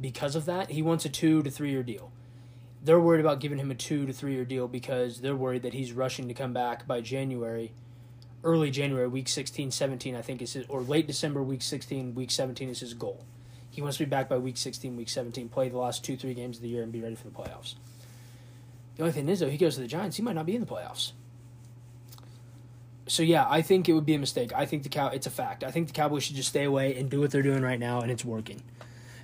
[0.00, 0.70] because of that.
[0.70, 2.10] He wants a two to three year deal.
[2.82, 5.74] They're worried about giving him a two to three year deal because they're worried that
[5.74, 7.72] he's rushing to come back by January
[8.42, 12.30] early January, week 16, 17, I think is his, or late December, week 16, week
[12.30, 13.24] 17 is his goal.
[13.70, 16.34] He wants to be back by week 16, week 17, play the last two, three
[16.34, 17.74] games of the year, and be ready for the playoffs.
[18.96, 20.60] The only thing is, though, he goes to the Giants, he might not be in
[20.60, 21.12] the playoffs.
[23.06, 24.52] So yeah, I think it would be a mistake.
[24.54, 25.08] I think the cow.
[25.08, 25.64] It's a fact.
[25.64, 28.00] I think the Cowboys should just stay away and do what they're doing right now,
[28.00, 28.62] and it's working.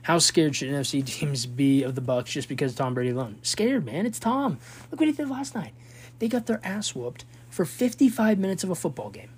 [0.02, 3.38] How scared should NFC teams be of the Bucks just because Tom Brady alone?
[3.42, 4.06] Scared, man.
[4.06, 4.58] It's Tom.
[4.90, 5.72] Look what he did last night.
[6.18, 9.30] They got their ass whooped for 55 minutes of a football game.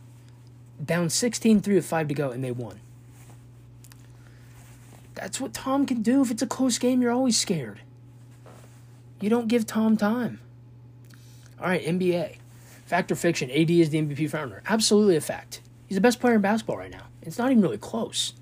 [0.85, 2.81] Down 16 3 with 5 to go, and they won.
[5.15, 6.23] That's what Tom can do.
[6.23, 7.81] If it's a close game, you're always scared.
[9.21, 10.41] You don't give Tom time.
[11.61, 12.37] All right, NBA.
[12.89, 14.63] Fact or fiction, AD is the MVP frontrunner.
[14.67, 15.61] Absolutely a fact.
[15.87, 17.03] He's the best player in basketball right now.
[17.21, 18.33] It's not even really close.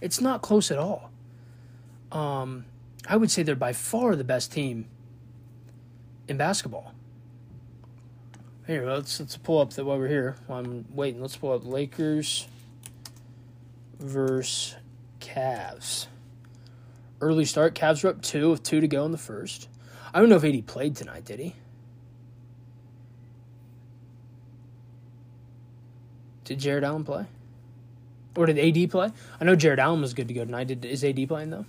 [0.00, 1.10] It's not close at all.
[2.10, 2.64] Um,
[3.06, 4.86] I would say they're by far the best team
[6.28, 6.94] in basketball.
[8.66, 10.36] Here, let's let's pull up that while we're here.
[10.46, 12.48] While I'm waiting, let's pull up Lakers
[13.98, 14.76] versus
[15.20, 16.06] Cavs.
[17.20, 17.74] Early start.
[17.74, 19.68] Cavs are up two with two to go in the first.
[20.14, 21.26] I don't know if AD played tonight.
[21.26, 21.54] Did he?
[26.48, 27.26] Did Jarrett Allen play?
[28.34, 29.12] Or did AD play?
[29.38, 30.68] I know Jarrett Allen was good to go tonight.
[30.68, 31.66] Did is AD playing though?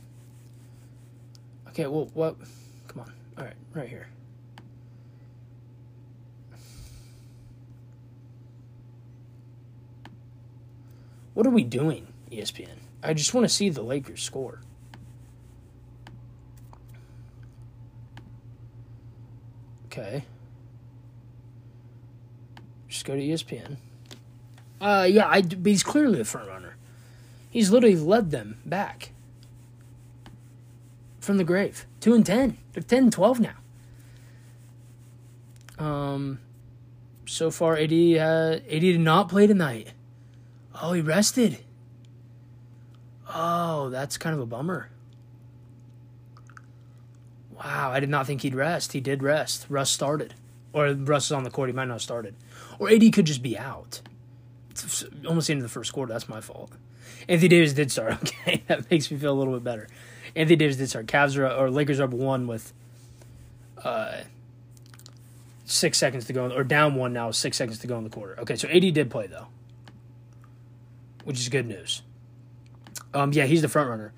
[1.68, 2.38] Okay, well, what?
[2.88, 3.12] Come on.
[3.38, 4.08] All right, right here.
[11.34, 12.78] What are we doing, ESPN?
[13.04, 14.62] I just want to see the Lakers score.
[19.88, 20.24] Okay.
[22.88, 23.76] Just go to ESPN.
[24.82, 26.76] Uh, yeah, I, but he's clearly the front runner.
[27.50, 29.12] He's literally led them back
[31.20, 31.86] from the grave.
[32.00, 32.58] Two and ten.
[32.74, 33.56] They're 10 and 12 now.
[35.78, 36.40] Um,
[37.26, 39.94] so far, AD, uh, AD did not play tonight.
[40.82, 41.60] Oh, he rested.
[43.34, 44.90] Oh, that's kind of a bummer.
[47.52, 48.94] Wow, I did not think he'd rest.
[48.94, 49.66] He did rest.
[49.70, 50.34] Russ started.
[50.72, 51.70] Or Russ is on the court.
[51.70, 52.36] He might not have started.
[52.78, 54.02] Or AD could just be out.
[55.28, 56.14] Almost the end of the first quarter.
[56.14, 56.72] That's my fault.
[57.28, 58.14] Anthony Davis did start.
[58.24, 59.88] Okay, that makes me feel a little bit better.
[60.36, 61.08] Anthony Davis did start.
[61.08, 62.74] Cavs are, or Lakers are up one with
[63.84, 64.22] uh,
[65.66, 68.40] six seconds to go, or down one now, six seconds to go in the quarter.
[68.40, 69.48] Okay, so AD did play though
[71.30, 72.02] which is good news.
[73.14, 74.14] Um, yeah, he's the front runner.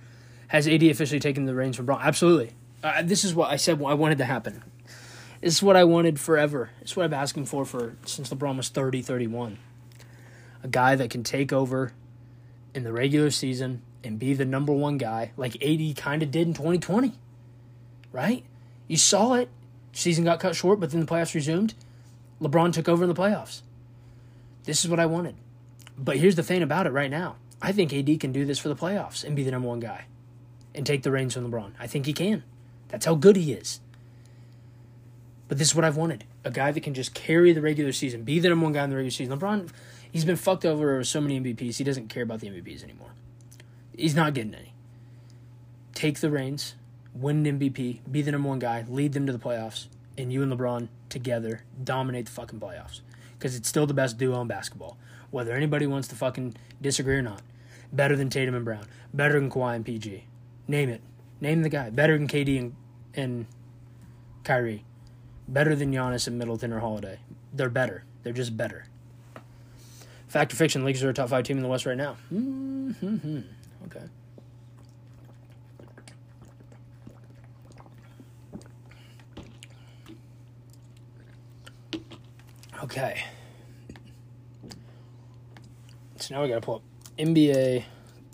[0.47, 1.99] Has AD officially taken the reins from Bron?
[2.01, 2.51] Absolutely.
[2.81, 4.63] Uh, this is what I said I wanted to happen.
[5.41, 6.69] This is what I wanted forever.
[6.79, 9.57] It's what I've been asking for for since LeBron was 30, 31.
[10.63, 11.93] A guy that can take over
[12.73, 16.47] in the regular season and be the number one guy, like AD kind of did
[16.47, 17.13] in 2020.
[18.11, 18.43] Right?
[18.87, 19.49] You saw it.
[19.93, 21.73] Season got cut short, but then the playoffs resumed.
[22.41, 23.61] LeBron took over in the playoffs.
[24.63, 25.35] This is what I wanted.
[25.97, 27.35] But here's the thing about it right now.
[27.61, 30.05] I think AD can do this for the playoffs and be the number one guy
[30.73, 31.73] and take the reins from LeBron.
[31.79, 32.43] I think he can.
[32.87, 33.79] That's how good he is.
[35.47, 36.23] But this is what I've wanted.
[36.43, 38.89] A guy that can just carry the regular season, be the number one guy in
[38.89, 39.37] the regular season.
[39.37, 39.69] LeBron,
[40.11, 43.11] he's been fucked over with so many MVPs, he doesn't care about the MVPs anymore.
[43.95, 44.73] He's not getting any.
[45.93, 46.75] Take the reins,
[47.13, 50.43] win an MVP, be the number one guy, lead them to the playoffs, and you
[50.43, 53.01] and LeBron together dominate the fucking playoffs.
[53.37, 54.97] Because it's still the best duo in basketball
[55.31, 57.41] whether anybody wants to fucking disagree or not.
[57.91, 58.85] Better than Tatum and Brown.
[59.13, 60.25] Better than Kawhi and PG.
[60.67, 61.01] Name it.
[61.39, 61.89] Name the guy.
[61.89, 62.75] Better than KD and,
[63.15, 63.45] and
[64.43, 64.85] Kyrie.
[65.47, 67.19] Better than Giannis and Middleton or Holiday.
[67.53, 68.03] They're better.
[68.23, 68.85] They're just better.
[70.31, 72.15] Fact or fiction, Lakers are a top five team in the West right now.
[72.33, 73.39] Mm-hmm.
[73.87, 74.05] Okay.
[82.81, 83.23] Okay.
[86.15, 86.81] So now we got to pull up
[87.19, 87.83] NBA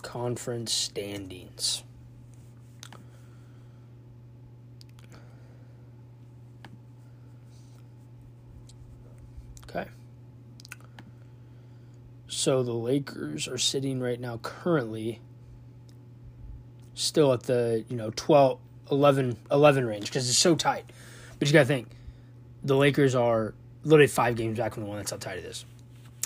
[0.04, 1.84] conference standings.
[9.68, 9.90] Okay.
[12.48, 15.20] So the Lakers are sitting right now currently
[16.94, 18.58] still at the, you know, 12
[18.90, 20.90] 11 11 range because it's so tight.
[21.38, 21.90] But you got to think
[22.64, 25.66] the Lakers are literally 5 games back from the one that's how tight this.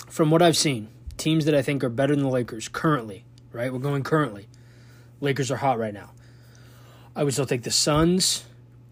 [0.06, 3.72] From what I've seen, teams that I think are better than the Lakers currently, right?
[3.72, 4.46] We're going currently.
[5.20, 6.12] Lakers are hot right now.
[7.16, 8.44] I would still take the Suns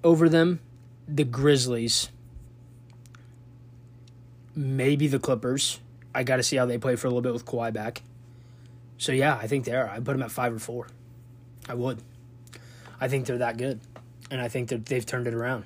[0.03, 0.59] over them,
[1.07, 2.11] the Grizzlies,
[4.57, 5.79] maybe the Clippers.
[6.15, 8.03] I got to see how they play for a little bit with Kawhi back.
[8.99, 9.89] So yeah, I think they are.
[9.89, 10.89] I put them at five or four.
[11.69, 12.03] I would.
[13.01, 13.81] I think they're that good,
[14.31, 15.65] and I think that they've turned it around.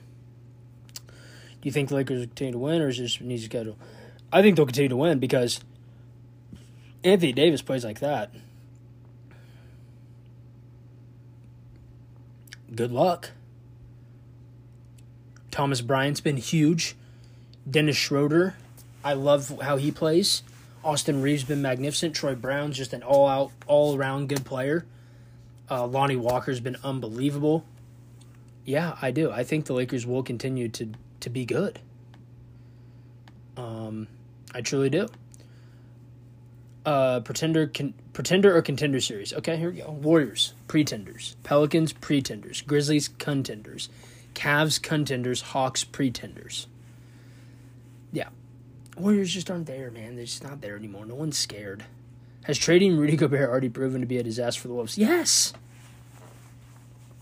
[0.97, 3.77] Do you think the Lakers continue to win, or is this an easy schedule?
[4.33, 5.61] I think they'll continue to win because
[7.03, 8.31] Anthony Davis plays like that.
[12.75, 13.31] Good luck.
[15.51, 16.97] Thomas Bryant's been huge.
[17.69, 18.57] Dennis Schroeder
[19.05, 20.43] I love how he plays.
[20.83, 22.15] Austin Reaves been magnificent.
[22.15, 24.87] Troy Brown's just an all out, all around good player.
[25.71, 27.65] Uh, Lonnie Walker's been unbelievable.
[28.65, 29.31] Yeah, I do.
[29.31, 31.81] I think the Lakers will continue to to be good.
[33.57, 34.09] Um,
[34.55, 35.09] I truly do.
[36.85, 39.33] Uh, pretender, con- pretender or contender series.
[39.33, 39.91] Okay, here we go.
[39.91, 41.35] Warriors, pretenders.
[41.43, 42.61] Pelicans, pretenders.
[42.61, 43.89] Grizzlies, contenders.
[44.35, 45.41] Cavs, contenders.
[45.41, 46.67] Hawks, pretenders.
[48.97, 50.17] Warriors just aren't there, man.
[50.17, 51.05] They're just not there anymore.
[51.07, 51.85] No one's scared.
[52.45, 54.99] Has trading Rudy Gobert already proven to be a disaster for the Wolves?
[54.99, 55.53] Yes.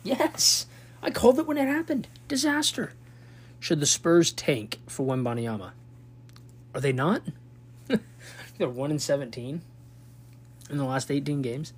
[0.02, 0.66] Yes.
[1.02, 2.08] I called it when it happened.
[2.28, 2.92] Disaster.
[3.61, 5.70] Should the Spurs tank for Wembanyama?
[6.74, 7.22] Are they not?
[8.58, 9.62] They're 1 in 17
[10.70, 11.72] in the last 18 games.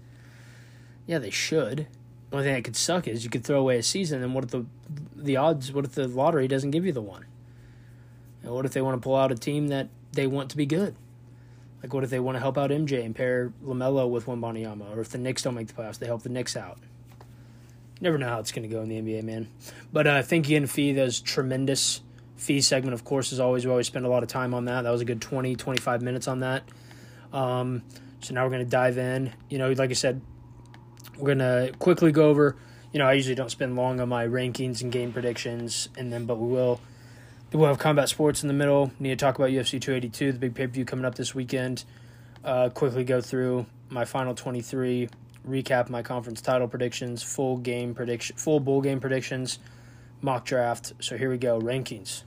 [1.07, 1.87] Yeah, they should.
[2.31, 4.45] The only thing that could suck is you could throw away a season, and what
[4.45, 4.67] if the
[5.15, 5.73] the odds?
[5.73, 7.27] What if the lottery doesn't give you the one?
[8.45, 10.67] And what if they want to pull out a team that they want to be
[10.67, 10.95] good?
[11.83, 14.97] Like, what if they want to help out MJ and pair LaMelo with Wembanyama?
[14.97, 16.79] Or if the Knicks don't make the playoffs, they help the Knicks out.
[18.01, 19.49] Never know how it's going to go in the NBA, man.
[19.93, 20.93] But uh, thank you Fee.
[20.93, 22.03] That was tremendous.
[22.37, 23.65] Fee segment, of course, as always.
[23.65, 24.83] We always spend a lot of time on that.
[24.83, 26.65] That was a good 20, 25 minutes on that.
[27.33, 27.83] Um,
[28.21, 29.33] so now we're going to dive in.
[29.49, 30.21] You know, like I said,
[31.17, 32.57] we're going to quickly go over.
[32.93, 36.27] You know, I usually don't spend long on my rankings and game predictions, and then,
[36.27, 36.81] but we will
[37.55, 38.91] We'll have combat sports in the middle.
[38.99, 41.85] Need to talk about UFC 282, the big pay per view coming up this weekend.
[42.43, 45.09] Uh, quickly go through my final 23,
[45.49, 49.61] recap my conference title predictions, full game prediction, full bowl game predictions,
[50.21, 50.95] mock draft.
[50.99, 52.25] So here we go, rankings.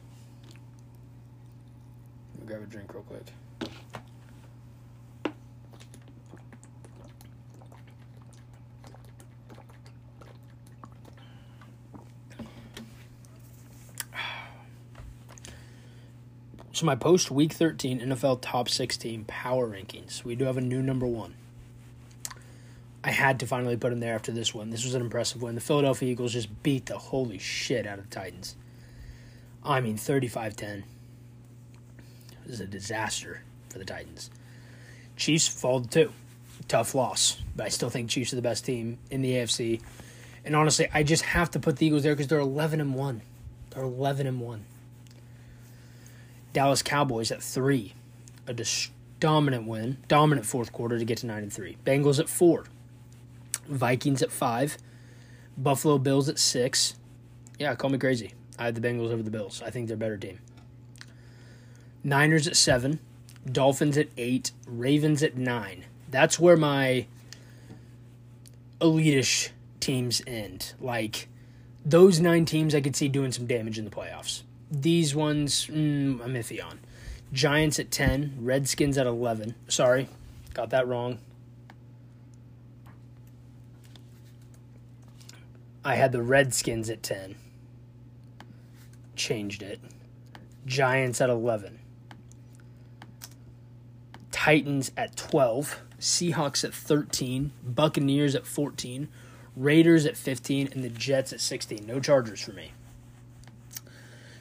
[2.45, 3.25] grab a drink real quick.
[16.77, 20.23] So my post week 13 NFL top 16 power rankings.
[20.23, 21.33] We do have a new number 1.
[23.03, 24.69] I had to finally put him there after this one.
[24.69, 25.55] This was an impressive win.
[25.55, 28.55] The Philadelphia Eagles just beat the holy shit out of the Titans.
[29.63, 30.61] I mean 35-10.
[30.61, 30.83] It
[32.45, 34.29] was a disaster for the Titans.
[35.15, 36.13] Chiefs fall to two.
[36.67, 39.81] Tough loss, but I still think Chiefs are the best team in the AFC.
[40.45, 43.21] And honestly, I just have to put the Eagles there because they're 11 and 1.
[43.71, 44.65] They're 11 and 1.
[46.57, 47.93] Dallas Cowboys at three,
[48.47, 48.89] a dis-
[49.19, 51.77] dominant win, dominant fourth quarter to get to nine and three.
[51.85, 52.65] Bengals at four,
[53.67, 54.79] Vikings at five,
[55.55, 56.95] Buffalo Bills at six.
[57.59, 58.33] Yeah, call me crazy.
[58.57, 59.61] I had the Bengals over the Bills.
[59.63, 60.39] I think they're a better team.
[62.03, 63.01] Niners at seven,
[63.45, 65.85] Dolphins at eight, Ravens at nine.
[66.09, 67.05] That's where my
[68.81, 70.73] elitish teams end.
[70.81, 71.27] Like
[71.85, 74.41] those nine teams, I could see doing some damage in the playoffs.
[74.69, 76.79] These ones, mm, I'm iffy on.
[77.31, 79.55] Giants at 10, Redskins at 11.
[79.67, 80.07] Sorry,
[80.53, 81.19] got that wrong.
[85.83, 87.35] I had the Redskins at 10.
[89.15, 89.79] Changed it.
[90.65, 91.79] Giants at 11.
[94.31, 95.81] Titans at 12.
[95.99, 99.07] Seahawks at 13, Buccaneers at 14,
[99.55, 101.85] Raiders at 15, and the Jets at 16.
[101.87, 102.71] No Chargers for me.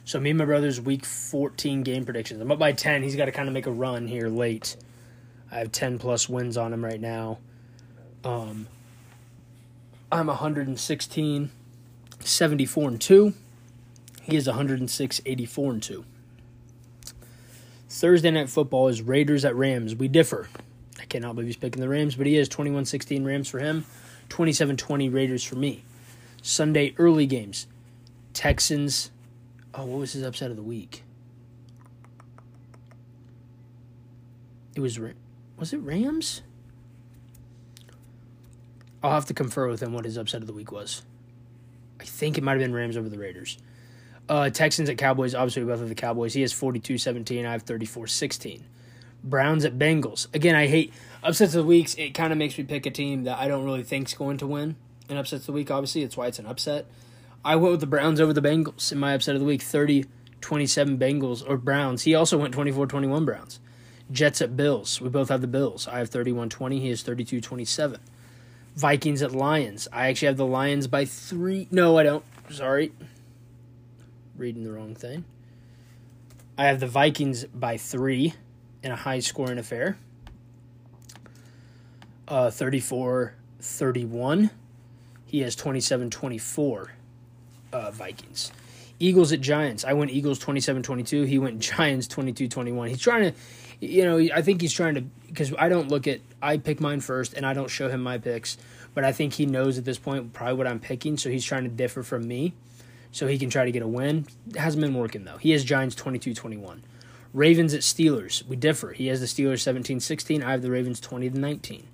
[0.07, 2.39] So me and my brother's week 14 game predictions.
[2.39, 3.03] I'm up by 10.
[3.03, 4.77] He's got to kind of make a run here late.
[5.51, 7.39] I have 10 plus wins on him right now.
[8.23, 8.69] Um,
[10.09, 11.51] I'm 116,
[12.21, 13.33] 74 and 2.
[14.21, 16.05] He is 106, 84 and 2.
[17.89, 19.93] Thursday night football is Raiders at Rams.
[19.93, 20.47] We differ.
[21.01, 23.83] I cannot believe he's picking the Rams, but he is 21 16 Rams for him,
[24.29, 25.83] 27 20 Raiders for me.
[26.41, 27.67] Sunday early games
[28.33, 29.11] Texans.
[29.77, 31.03] Oh, what was his upset of the week?
[34.75, 34.99] It was
[35.57, 36.41] was it Rams?
[39.03, 41.03] I'll have to confer with him what his upset of the week was.
[41.99, 43.59] I think it might have been Rams over the Raiders.
[44.27, 45.35] Uh, Texans at Cowboys.
[45.35, 46.33] Obviously, both of the Cowboys.
[46.33, 47.45] He has 42 17.
[47.45, 48.63] I have 34 16.
[49.23, 50.33] Browns at Bengals.
[50.33, 51.93] Again, I hate upsets of the weeks.
[51.95, 54.47] It kind of makes me pick a team that I don't really think's going to
[54.47, 54.75] win
[55.07, 55.69] in upsets of the week.
[55.69, 56.87] Obviously, it's why it's an upset.
[57.47, 60.03] I went with the Browns over the Bengals in my upset of the week 30
[60.41, 62.03] 27 Bengals or Browns.
[62.03, 63.61] He also went 24 21 Browns.
[64.11, 64.99] Jets at Bills.
[64.99, 65.87] We both have the Bills.
[65.87, 66.81] I have 31 20.
[66.81, 68.01] He has 32 27.
[68.75, 69.87] Vikings at Lions.
[69.93, 71.69] I actually have the Lions by three.
[71.71, 72.25] No, I don't.
[72.49, 72.91] Sorry.
[74.35, 75.23] Reading the wrong thing.
[76.57, 78.33] I have the Vikings by three
[78.83, 79.97] in a high scoring affair.
[82.27, 84.49] Uh, 34 31.
[85.25, 86.91] He has 27 24
[87.73, 88.51] uh, Vikings.
[88.99, 89.85] Eagles at Giants.
[89.85, 91.23] I went Eagles 27 22.
[91.23, 92.89] He went Giants 22 21.
[92.89, 93.37] He's trying to,
[93.79, 97.01] you know, I think he's trying to, because I don't look at, I pick mine
[97.01, 98.57] first and I don't show him my picks,
[98.93, 101.63] but I think he knows at this point probably what I'm picking, so he's trying
[101.63, 102.53] to differ from me
[103.11, 104.27] so he can try to get a win.
[104.49, 105.37] It hasn't been working though.
[105.37, 106.83] He has Giants 22 21.
[107.33, 108.45] Ravens at Steelers.
[108.47, 108.93] We differ.
[108.93, 110.41] He has the Steelers 17 16.
[110.41, 111.87] I have the Ravens 20 to 19.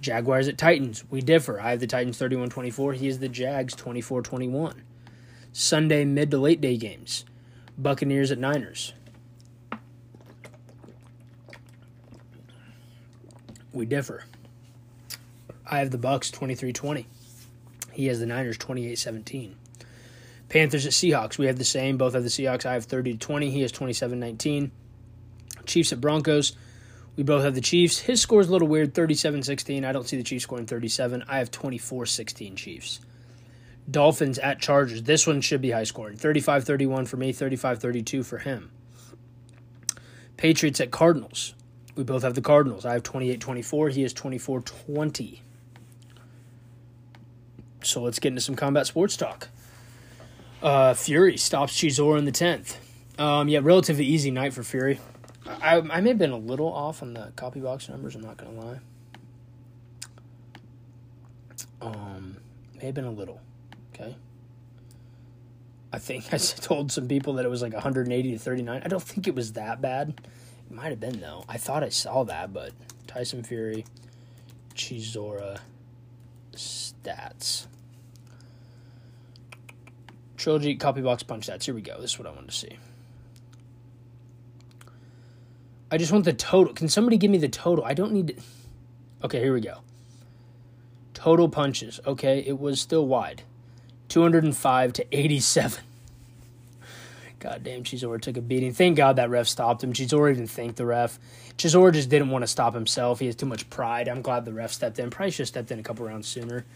[0.00, 1.04] Jaguars at Titans.
[1.10, 1.60] We differ.
[1.60, 2.94] I have the Titans 31 24.
[2.94, 4.82] He has the Jags 24 21.
[5.52, 7.24] Sunday mid to late day games.
[7.76, 8.92] Buccaneers at Niners.
[13.72, 14.24] We differ.
[15.66, 17.06] I have the Bucks 23-20.
[17.92, 19.54] He has the Niners 28-17.
[20.48, 21.38] Panthers at Seahawks.
[21.38, 21.96] We have the same.
[21.96, 22.66] Both have the Seahawks.
[22.66, 23.50] I have 30 to 20.
[23.50, 24.70] He has 27-19.
[25.64, 26.56] Chiefs at Broncos.
[27.16, 28.00] We both have the Chiefs.
[28.00, 29.84] His score is a little weird, 37-16.
[29.84, 31.24] I don't see the Chiefs scoring 37.
[31.28, 33.00] I have 24-16 Chiefs.
[33.90, 35.02] Dolphins at Chargers.
[35.02, 36.16] This one should be high scoring.
[36.16, 38.70] 35 31 for me, 35 32 for him.
[40.36, 41.54] Patriots at Cardinals.
[41.96, 42.86] We both have the Cardinals.
[42.86, 43.88] I have 28 24.
[43.90, 45.42] He has 24 20.
[47.82, 49.48] So let's get into some combat sports talk.
[50.62, 52.76] Uh, Fury stops Chisora in the 10th.
[53.18, 55.00] Um, yeah, relatively easy night for Fury.
[55.46, 58.54] I, I may have been a little off on the CompuBox numbers, I'm not going
[58.54, 58.80] to lie.
[61.80, 62.36] Um,
[62.76, 63.40] may have been a little.
[64.00, 64.16] Okay.
[65.92, 68.82] I think I told some people that it was like 180 to 39.
[68.84, 70.20] I don't think it was that bad.
[70.70, 71.44] It might have been though.
[71.48, 72.72] I thought I saw that, but
[73.06, 73.84] Tyson Fury,
[74.74, 75.60] Chisora,
[76.52, 77.66] stats.
[80.36, 81.64] Trilogy CompuBox punch stats.
[81.64, 82.00] Here we go.
[82.00, 82.78] This is what I wanted to see.
[85.90, 86.72] I just want the total.
[86.72, 87.84] Can somebody give me the total?
[87.84, 88.34] I don't need to.
[89.24, 89.78] Okay, here we go.
[91.12, 92.00] Total punches.
[92.06, 93.42] Okay, it was still wide.
[94.10, 95.82] 205 to 87.
[97.38, 98.74] God damn, Chisora took a beating.
[98.74, 99.94] Thank God that ref stopped him.
[99.94, 101.18] Chisora even thanked the ref.
[101.56, 103.18] Chisora just didn't want to stop himself.
[103.18, 104.08] He has too much pride.
[104.08, 105.08] I'm glad the ref stepped in.
[105.08, 106.66] Probably should have stepped in a couple rounds sooner.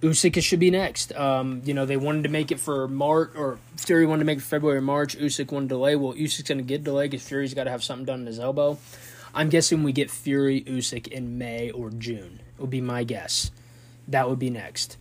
[0.00, 1.12] Usyk should be next.
[1.16, 4.38] Um, you know, they wanted to make it for March, or Fury wanted to make
[4.38, 5.18] it February, March.
[5.18, 5.96] Usyk wanted to delay.
[5.96, 8.38] Well, Usyk's going to get delayed because Fury's got to have something done in his
[8.38, 8.78] elbow.
[9.34, 12.38] I'm guessing we get Fury, Usyk in May or June.
[12.56, 13.50] It would be my guess.
[14.06, 14.96] That would be next.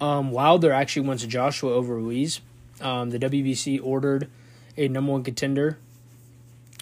[0.00, 2.40] Um, Wilder actually wants Joshua over Ruiz.
[2.80, 4.30] Um, the WBC ordered
[4.76, 5.78] a number one contender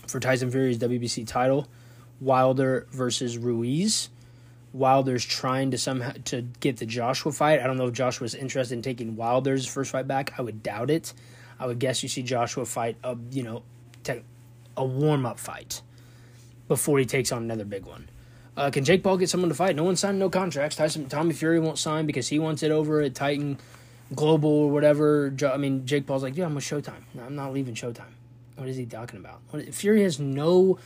[0.06, 1.68] for Tyson Fury's WBC title.
[2.20, 4.08] Wilder versus Ruiz.
[4.72, 7.60] Wilder's trying to somehow to get the Joshua fight.
[7.60, 10.38] I don't know if Joshua's interested in taking Wilder's first fight back.
[10.38, 11.12] I would doubt it.
[11.58, 13.62] I would guess you see Joshua fight a you know
[14.76, 15.82] a warm up fight
[16.68, 18.08] before he takes on another big one.
[18.58, 19.76] Uh, can Jake Paul get someone to fight?
[19.76, 20.74] No one signed no contracts.
[20.74, 23.56] Tyson Tommy Fury won't sign because he wants it over at Titan
[24.16, 25.32] Global or whatever.
[25.46, 27.02] I mean, Jake Paul's like, yeah, I'm with Showtime.
[27.24, 28.14] I'm not leaving Showtime.
[28.56, 29.42] What is he talking about?
[29.72, 30.76] Fury has no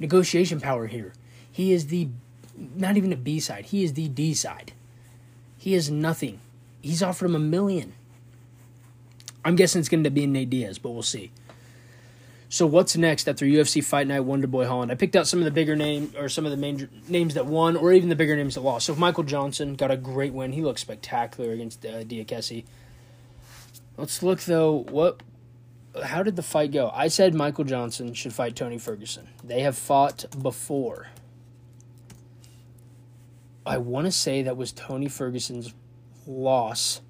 [0.00, 1.12] negotiation power here.
[1.50, 2.08] He is the
[2.74, 3.66] not even a B side.
[3.66, 4.72] He is the D side.
[5.56, 6.40] He is nothing.
[6.80, 7.92] He's offered him a million.
[9.44, 11.30] I'm guessing it's going to be Nate Diaz, but we'll see.
[12.52, 14.92] So what's next after UFC Fight Night Wonderboy Holland?
[14.92, 17.46] I picked out some of the bigger name or some of the main names that
[17.46, 18.84] won, or even the bigger names that lost.
[18.84, 20.52] So if Michael Johnson got a great win.
[20.52, 22.64] He looked spectacular against uh, Diakiese.
[23.96, 24.84] Let's look though.
[24.90, 25.22] What?
[26.04, 26.90] How did the fight go?
[26.94, 29.28] I said Michael Johnson should fight Tony Ferguson.
[29.42, 31.06] They have fought before.
[33.64, 35.72] I want to say that was Tony Ferguson's
[36.26, 37.00] loss.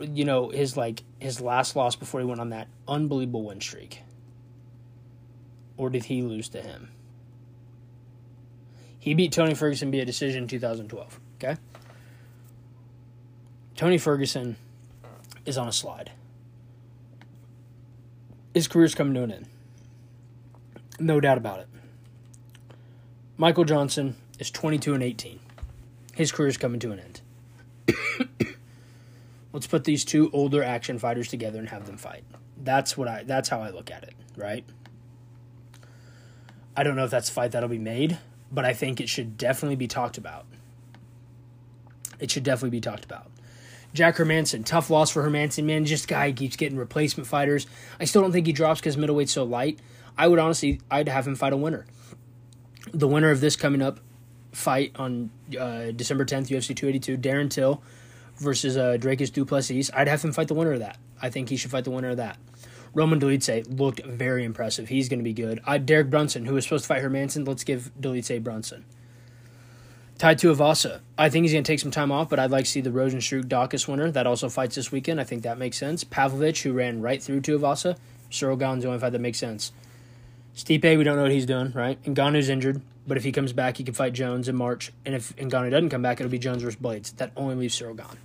[0.00, 4.02] You know, his like his last loss before he went on that unbelievable win streak.
[5.76, 6.90] Or did he lose to him?
[8.98, 11.20] He beat Tony Ferguson via decision in 2012.
[11.36, 11.56] Okay?
[13.76, 14.56] Tony Ferguson
[15.46, 16.10] is on a slide.
[18.52, 19.46] His career's coming to an end.
[20.98, 21.68] No doubt about it.
[23.36, 25.38] Michael Johnson is 22 and 18.
[26.16, 27.20] His career is coming to an end.
[29.52, 32.24] Let's put these two older action fighters together and have them fight.
[32.62, 34.64] That's what I that's how I look at it, right?
[36.76, 38.18] I don't know if that's a fight that'll be made,
[38.52, 40.46] but I think it should definitely be talked about.
[42.20, 43.30] It should definitely be talked about.
[43.94, 45.64] Jack Hermansson, tough loss for Hermansson.
[45.64, 45.84] man.
[45.84, 47.66] Just guy keeps getting replacement fighters.
[47.98, 49.78] I still don't think he drops because middleweight's so light.
[50.16, 51.86] I would honestly, I'd have him fight a winner.
[52.92, 54.00] The winner of this coming up
[54.52, 57.82] fight on uh, December 10th, UFC 282, Darren Till
[58.38, 59.90] versus uh, Dricus Du Plessis.
[59.94, 60.98] I'd have him fight the winner of that.
[61.20, 62.38] I think he should fight the winner of that.
[62.94, 64.88] Roman Dolidze looked very impressive.
[64.88, 65.60] He's going to be good.
[65.66, 68.84] I Derek Brunson, who was supposed to fight Hermansson, let's give Dolidze Brunson.
[70.18, 71.00] Tai Tuivasa.
[71.16, 72.90] I think he's going to take some time off, but I'd like to see the
[72.90, 74.10] Rozenstruik Daukaus winner.
[74.10, 75.20] That also fights this weekend.
[75.20, 76.02] I think that makes sense.
[76.02, 77.96] Pavlovich, who ran right through Tuivasa.
[78.28, 79.70] Ciryl Gane's the only fight that makes sense.
[80.56, 82.02] Stipe, we don't know what he's doing, right?
[82.02, 82.82] Ngannou's injured.
[83.06, 84.92] But if he comes back, he can fight Jones in March.
[85.06, 87.16] And if Ngannou doesn't come back, it'll be Jones versus Blaydes.
[87.16, 88.18] That only leaves Ciryl Gane.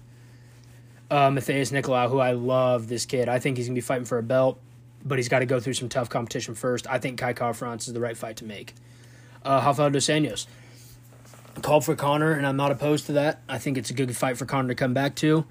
[1.14, 3.30] Uh, Matheus Nicolau, who I love this kid.
[3.30, 4.60] I think he's going to be fighting for a belt,
[5.06, 6.88] but he's got to go through some tough competition first.
[6.88, 8.74] I think Kai Kara-France is the right fight to make.
[9.46, 10.48] Uh, Rafael Dos Anjos.
[11.62, 13.44] Called for Conor, and I'm not opposed to that.
[13.48, 15.46] I think it's a good fight for Conor to come back to.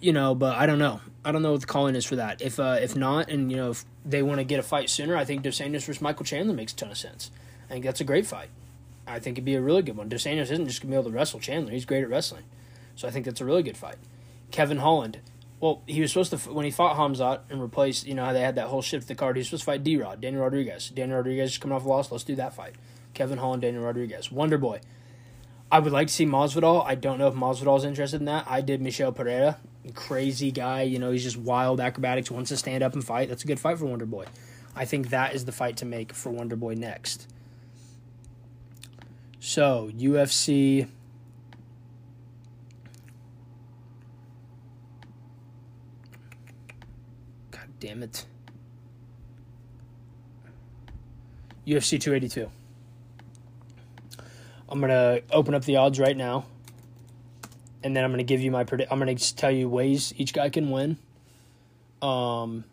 [0.00, 1.00] You know, but I don't know.
[1.24, 2.42] I don't know what the calling is for that.
[2.42, 5.16] If uh, if not, and you know, if they want to get a fight sooner,
[5.16, 7.30] I think Dos Anjos versus Michael Chandler makes a ton of sense.
[7.70, 8.48] I think that's a great fight.
[9.06, 10.08] I think it'd be a really good one.
[10.08, 12.42] Dos Anjos isn't just gonna be able to wrestle Chandler; he's great at wrestling,
[12.96, 13.98] so I think that's a really good fight.
[14.52, 15.18] Kevin Holland,
[15.58, 18.06] well, he was supposed to when he fought Hamzat and replaced.
[18.06, 19.36] You know how they had that whole shift the card.
[19.36, 20.90] He was supposed to fight D Rod, Daniel Rodriguez.
[20.90, 22.12] Daniel Rodriguez is coming off a loss.
[22.12, 22.74] Let's do that fight.
[23.14, 24.80] Kevin Holland, Daniel Rodriguez, Wonder Boy.
[25.70, 26.84] I would like to see Masvidal.
[26.84, 28.46] I don't know if Masvidal's interested in that.
[28.46, 29.58] I did Michel Pereira,
[29.94, 30.82] crazy guy.
[30.82, 32.30] You know, he's just wild acrobatics.
[32.30, 33.30] Wants to stand up and fight.
[33.30, 34.26] That's a good fight for Wonder Boy.
[34.76, 37.26] I think that is the fight to make for Wonder Boy next.
[39.40, 40.88] So, UFC.
[47.50, 48.26] God damn it.
[51.66, 52.48] UFC 282.
[54.68, 56.46] I'm going to open up the odds right now.
[57.82, 58.92] And then I'm going to give you my predict.
[58.92, 60.96] I'm to tell you ways each guy can win.
[62.00, 62.64] Um,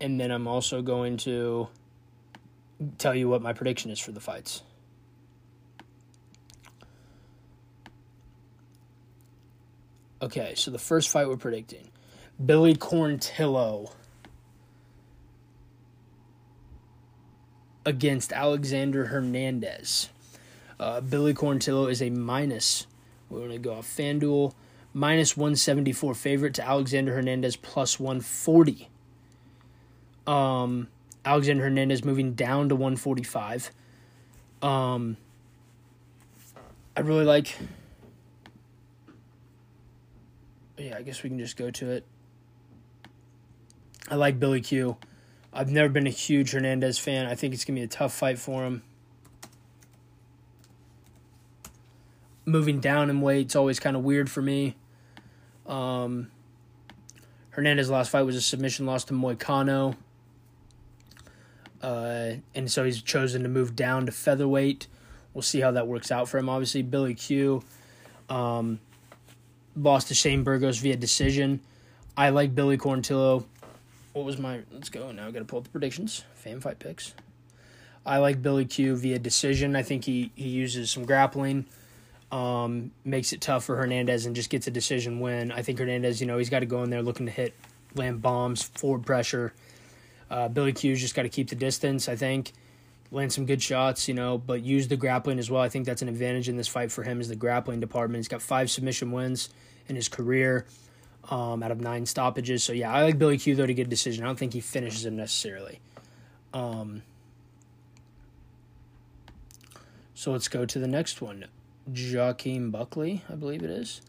[0.00, 1.66] and then I'm also going to
[2.98, 4.62] tell you what my prediction is for the fights.
[10.22, 11.90] Okay, so the first fight we're predicting
[12.44, 13.92] Billy Quarantillo
[17.86, 20.08] against Alexander Hernandez.
[20.80, 22.86] Uh, Billy Quarantillo is a minus.
[23.30, 24.52] We're going to go off FanDuel.
[24.92, 28.88] Minus 174 favorite to Alexander Hernandez plus 140.
[30.26, 30.88] Um,
[31.24, 33.72] Alexander Hernandez moving down to 145.
[34.62, 35.16] Um,
[36.96, 37.56] I really like
[40.78, 42.04] yeah, I guess we can just go to it.
[44.08, 44.96] I like Billy Q.
[45.52, 47.26] I've never been a huge Hernandez fan.
[47.26, 48.82] I think it's going to be a tough fight for him.
[52.44, 54.76] Moving down in weight, it's always kind of weird for me.
[55.66, 56.30] Um,
[57.50, 59.96] Hernandez's last fight was a submission loss to Moicano.
[61.80, 64.88] Uh, and so he's chosen to move down to featherweight.
[65.32, 66.48] We'll see how that works out for him.
[66.48, 67.62] Obviously, Billy Q.
[68.28, 68.80] Um,
[69.76, 71.60] lost to Shane Burgos via decision.
[72.16, 73.44] I like Billy Quarantillo.
[74.14, 74.60] What was my?
[74.72, 75.26] Let's go now.
[75.26, 76.24] I got to pull up the predictions.
[76.34, 77.14] Fan fight picks.
[78.06, 79.74] I like Billy Q via decision.
[79.74, 81.66] I think he he uses some grappling,
[82.30, 85.50] um, makes it tough for Hernandez, and just gets a decision win.
[85.50, 87.54] I think Hernandez, you know, he's got to go in there looking to hit,
[87.96, 89.52] land bombs, forward pressure.
[90.30, 92.08] Uh, Billy Q's just got to keep the distance.
[92.08, 92.52] I think
[93.10, 95.62] land some good shots, you know, but use the grappling as well.
[95.62, 98.18] I think that's an advantage in this fight for him is the grappling department.
[98.18, 99.48] He's got five submission wins
[99.88, 100.66] in his career.
[101.30, 102.64] Um, out of nine stoppages.
[102.64, 104.24] So yeah, I like Billy Q though to get a decision.
[104.24, 105.80] I don't think he finishes him necessarily.
[106.52, 107.02] Um,
[110.14, 111.46] so let's go to the next one.
[111.86, 114.00] Joaquin Buckley, I believe it is.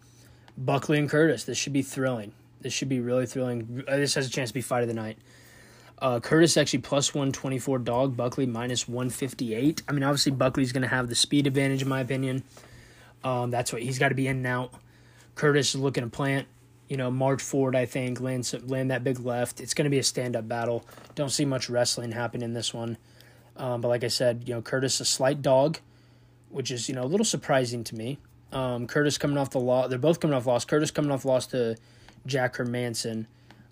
[0.57, 1.43] Buckley and Curtis.
[1.43, 2.31] This should be thrilling.
[2.61, 3.83] This should be really thrilling.
[3.87, 5.17] Uh, this has a chance to be fight of the night.
[5.99, 8.15] Uh, Curtis actually plus 124 dog.
[8.15, 9.81] Buckley minus 158.
[9.87, 12.43] I mean, obviously, Buckley's going to have the speed advantage, in my opinion.
[13.23, 14.73] Um, that's what he's got to be in out.
[15.35, 16.47] Curtis is looking to plant,
[16.87, 19.59] you know, march forward, I think, land, land that big left.
[19.59, 20.85] It's going to be a stand up battle.
[21.15, 22.97] Don't see much wrestling happen in this one.
[23.57, 25.79] Um, but like I said, you know, Curtis a slight dog,
[26.49, 28.19] which is, you know, a little surprising to me.
[28.51, 29.89] Um, Curtis coming off the loss.
[29.89, 30.65] They're both coming off loss.
[30.65, 31.75] Curtis coming off loss to
[32.25, 33.25] Jack Hermansson.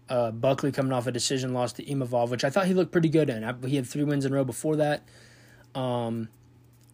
[0.09, 3.09] Uh, Buckley coming off a decision loss to Imavov, which I thought he looked pretty
[3.09, 3.43] good in.
[3.43, 5.03] I, he had three wins in a row before that.
[5.75, 6.29] Um,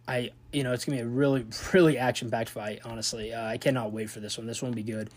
[0.06, 2.80] I you know it's gonna be a really really action packed fight.
[2.84, 4.46] Honestly, uh, I cannot wait for this one.
[4.46, 5.10] This one will be good.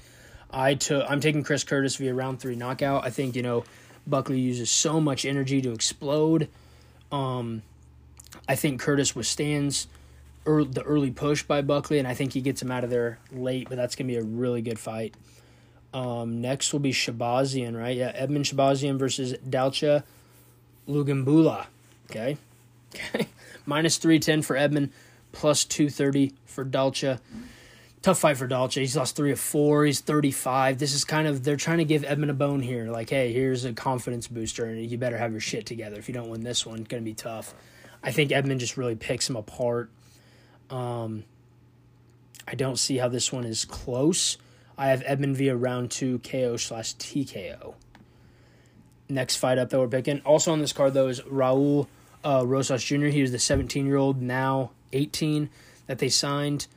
[0.53, 3.03] I took I'm taking Chris Curtis via round three knockout.
[3.03, 3.63] I think you know
[4.05, 6.47] Buckley uses so much energy to explode.
[7.11, 7.63] Um,
[8.47, 9.87] I think Curtis withstands
[10.45, 13.69] the early push by Buckley, and I think he gets him out of there late.
[13.69, 15.15] But that's gonna be a really good fight.
[15.93, 17.95] Um, next will be Shahbazyan, right?
[17.95, 20.03] Yeah, Edmen Shahbazyan versus Dalcha
[20.87, 21.65] Lungiambula.
[22.09, 22.37] Okay.
[22.95, 23.25] Okay.
[23.65, 24.91] Minus 310 for Edmen,
[25.31, 27.19] plus 230 for Dalcha.
[28.03, 28.81] Tough fight for Dalcha.
[28.81, 29.85] He's lost three of four.
[29.85, 30.77] He's 35.
[30.77, 32.91] This is kind of, they're trying to give Edmen a bone here.
[32.91, 35.97] Like, hey, here's a confidence booster, and you better have your shit together.
[35.97, 37.55] If you don't win this one, it's going to be tough.
[38.03, 39.89] I think Edmen just really picks him apart.
[40.69, 41.23] Um,
[42.45, 44.37] I don't see how this one is close.
[44.77, 47.75] I have Edmen via round two KO slash TKO.
[49.07, 50.19] Next fight up that we're picking.
[50.21, 51.87] Also on this card though is Raul
[52.25, 53.07] uh, Rosas Jr.
[53.07, 55.49] He was the 17 year old, now 18
[55.87, 56.67] that they signed.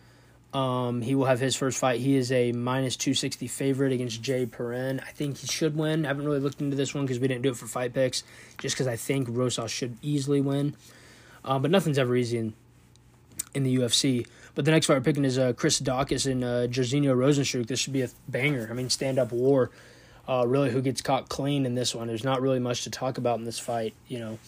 [0.57, 2.01] Um, he will have his first fight.
[2.01, 5.01] He is a minus 260 favorite against Jay Perrin.
[5.01, 6.07] I think he should win.
[6.07, 8.25] I haven't really looked into this one because we didn't do it for fight picks,
[8.57, 10.75] just because I think Rosas should easily win.
[11.45, 12.55] Uh, but nothing's ever easy in,
[13.53, 14.27] in the UFC.
[14.55, 17.67] But the next fight we're picking is uh, Chris Daukaus and uh, Jairzinho Rozenstruik.
[17.67, 18.67] This should be a banger.
[18.71, 19.71] I mean, stand up war.
[20.27, 22.07] Uh, really, who gets caught clean in this one?
[22.07, 23.93] There's not really much to talk about in this fight.
[24.09, 24.39] You know,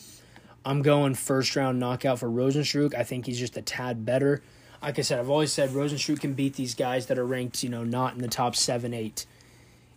[0.64, 2.94] I'm going first round knockout for Rozenstruik.
[2.94, 4.40] I think he's just a tad better.
[4.80, 7.68] Like I said, I've always said Rozenstruik can beat these guys that are ranked, you
[7.68, 9.26] know, not in the top seven, eight.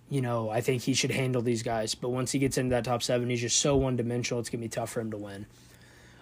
[0.10, 1.96] You know, I think he should handle these guys.
[1.96, 4.40] But once he gets into that top seven, he's just so one dimensional.
[4.40, 5.46] It's gonna be tough for him to win.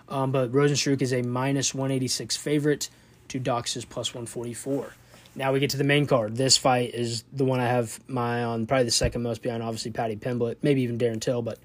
[0.10, 2.90] Um, but Rozenstruik is a minus 186 favorite
[3.30, 4.94] to Dox's plus 144.
[5.36, 6.36] Now we get to the main card.
[6.36, 9.92] This fight is the one I have my on, probably the second most behind, obviously,
[9.92, 11.60] Paddy Pimblett, maybe even Darren Till, but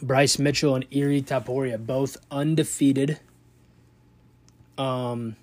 [0.00, 3.18] Bryce Mitchell and Ilia Topuria, both undefeated.
[4.78, 5.36] Um,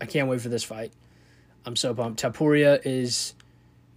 [0.00, 0.92] I can't wait for this fight.
[1.64, 2.22] I'm so pumped.
[2.22, 3.34] Topuria is,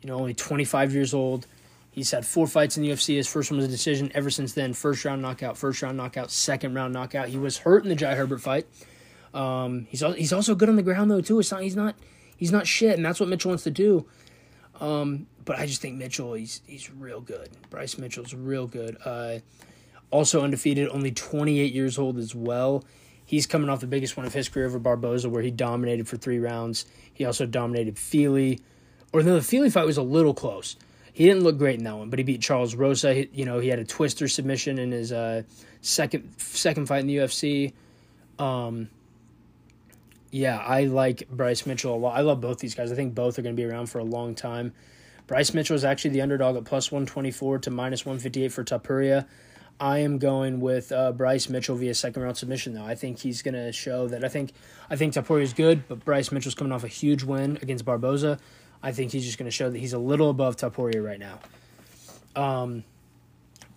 [0.02, 1.46] you know, only 25 years old.
[1.92, 3.16] He's had four fights in the UFC.
[3.16, 4.12] His first one was a decision.
[4.16, 7.30] Ever since then, first round knockout, first round knockout, second round knockout.
[7.30, 8.68] He was hurt in the Jai Herbert fight.
[9.34, 11.40] Um, he's he's also good on the ground though too.
[11.40, 11.96] It's not he's not
[12.38, 14.06] he's not shit, and that's what Mitchell wants to do.
[14.80, 17.50] Um, but I just think Mitchell he's he's real good.
[17.70, 18.98] Bryce Mitchell's real good.
[19.04, 19.40] Uh,
[20.12, 22.84] also undefeated, only 28 years old as well.
[23.30, 26.18] He's coming off the biggest one of his career over Barboza, where he dominated for
[26.18, 26.88] three rounds.
[27.14, 28.60] He also dominated Fili.
[29.14, 30.76] or no, the Fili fight was a little close.
[31.14, 33.14] He didn't look great in that one, but he beat Charles Rosa.
[33.14, 35.44] He, you know, he had a twister submission in his uh,
[35.82, 37.74] second second fight in the UFC.
[38.40, 38.90] Um,
[40.32, 42.18] yeah, I like Bryce Mitchell a lot.
[42.18, 42.92] I love both these guys.
[42.92, 44.74] I think both are going to be around for a long time.
[45.28, 49.28] Bryce Mitchell is actually the underdog at plus 124 to minus 158 for Topuria.
[49.80, 52.84] I am going with uh, Bryce Mitchell via second round submission though.
[52.84, 54.52] I think he's going to show that I think
[54.90, 58.40] I think Topuria is good, but Bryce Mitchell's coming off a huge win against Barboza.
[58.84, 61.40] I think he's just going to show that he's a little above Topuria right now.
[62.36, 62.84] Um,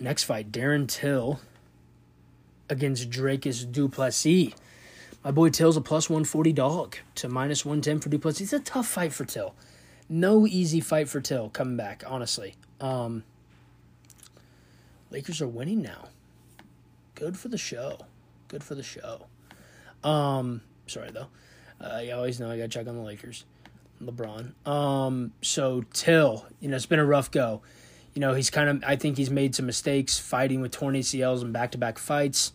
[0.01, 1.41] next fight, Darren Till
[2.69, 4.55] against Dricus Du Plessis.
[5.25, 8.53] My boy Till's a plus 140 dog to minus 110 for Du Plessis.
[8.53, 9.55] It's a tough fight for Till.
[10.09, 12.57] No easy fight for Till coming back, honestly.
[12.81, 13.23] Um,
[15.13, 16.09] Lakers are winning now.
[17.15, 17.99] Good for the show.
[18.49, 19.27] Good for the show.
[20.03, 21.29] Um, sorry though.
[21.81, 23.45] Uh, you always know I got to check on the Lakers.
[24.03, 24.67] LeBron.
[24.67, 27.61] Um, so Till, you know, it's been a rough go.
[28.15, 31.43] You know, he's kind of, I think he's made some mistakes fighting with torn ACLs
[31.43, 32.53] and back to back fights.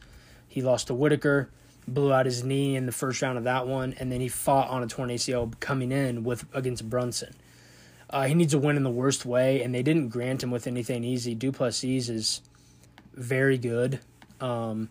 [0.48, 1.50] He lost to Whittaker
[1.88, 4.70] blew out his knee in the first round of that one, and then he fought
[4.70, 7.34] on a torn ACL coming in with against Brunson.
[8.10, 10.68] Uh, he needs a win in the worst way, and they didn't grant him with
[10.68, 11.36] anything easy.
[11.36, 12.42] Du Plessis is
[13.14, 14.00] very good.
[14.40, 14.90] Um,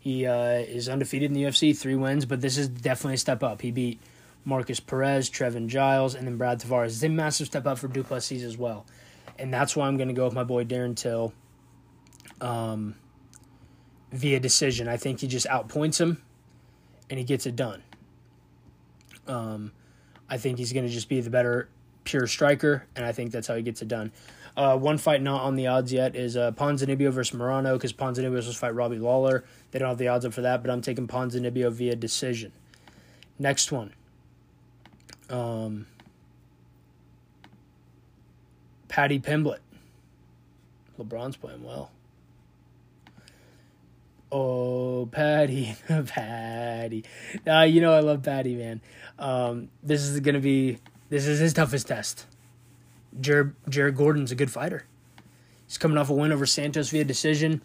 [0.00, 3.42] he uh, is undefeated in the UFC, three wins, but this is definitely a step
[3.42, 3.60] up.
[3.60, 4.00] He beat
[4.44, 6.86] Marcus Perez, Trevin Giles, and then Brad Tavares.
[6.86, 8.86] It's a massive step up for Du Plessis as well.
[9.38, 11.32] And that's why I'm going to go with my boy Darren Till
[12.40, 12.96] um,
[14.10, 14.88] via decision.
[14.88, 16.22] I think he just outpoints him
[17.08, 17.82] and he gets it done.
[19.26, 19.72] Um,
[20.28, 21.68] I think he's going to just be the better
[22.10, 24.12] pure striker, and I think that's how he gets it done.
[24.56, 28.32] Uh, one fight not on the odds yet is uh, Ponzinibbio versus Morono because Ponzinibbio
[28.32, 29.44] was supposed to fight Robbie Lawler.
[29.70, 32.52] They don't have the odds up for that, but I'm taking Ponzinibbio via decision.
[33.38, 33.94] Next one.
[35.30, 35.86] Um,
[38.88, 39.60] Paddy Pimblett.
[40.98, 41.92] LeBron's playing well.
[44.32, 45.74] Oh, Paddy,
[46.06, 47.04] Paddy.
[47.46, 48.80] Uh, you know I love Paddy, man.
[49.18, 50.78] Um, this is gonna be
[51.10, 52.26] this is his toughest test.
[53.20, 54.84] Jared, Jared Gordon's a good fighter.
[55.66, 57.60] He's coming off a win over Santos via decision.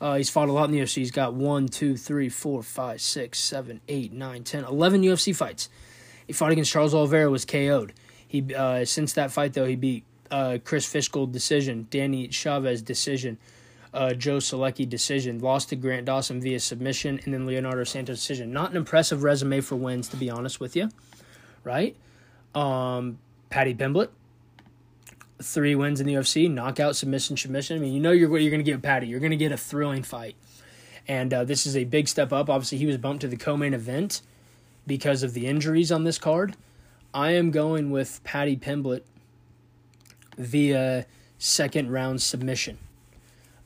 [0.00, 0.96] Uh, he's fought a lot in the UFC.
[0.96, 5.68] He's got one, two, three, four, five, six, seven, eight, nine, ten, eleven UFC fights.
[6.26, 7.92] He fought against Charles Oliveira, was KO'd.
[8.26, 13.38] He uh, since that fight though he beat uh, Chris Fishgold decision, Danny Chavez decision,
[13.92, 18.52] uh, Joe Solecki decision, lost to Grant Dawson via submission, and then Leonardo Santos decision.
[18.52, 20.90] Not an impressive resume for wins, to be honest with you,
[21.62, 21.96] right?
[22.54, 23.18] Um,
[23.50, 24.10] Paddy Pimblett,
[25.42, 27.76] three wins in the UFC, knockout, submission, submission.
[27.76, 29.06] I mean, you know you're what you're going to get Paddy.
[29.06, 30.36] You're going to get a thrilling fight,
[31.08, 32.48] and uh, this is a big step up.
[32.48, 34.22] Obviously, he was bumped to the co-main event
[34.86, 36.56] because of the injuries on this card.
[37.12, 39.02] I am going with Paddy Pimblett
[40.36, 41.06] via
[41.38, 42.78] second round submission.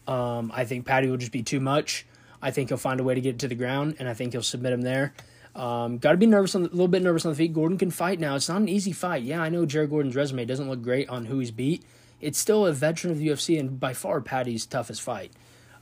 [0.06, 2.06] Um, I think Paddy will just be too much.
[2.40, 4.42] I think he'll find a way to get to the ground, and I think he'll
[4.42, 5.12] submit him there.
[5.58, 7.52] Um, Got to be nervous on a little bit nervous on the feet.
[7.52, 8.36] Gordon can fight now.
[8.36, 9.24] It's not an easy fight.
[9.24, 11.84] Yeah, I know Jared Gordon's resume doesn't look great on who he's beat.
[12.20, 15.32] It's still a veteran of the UFC and by far Paddy's toughest fight.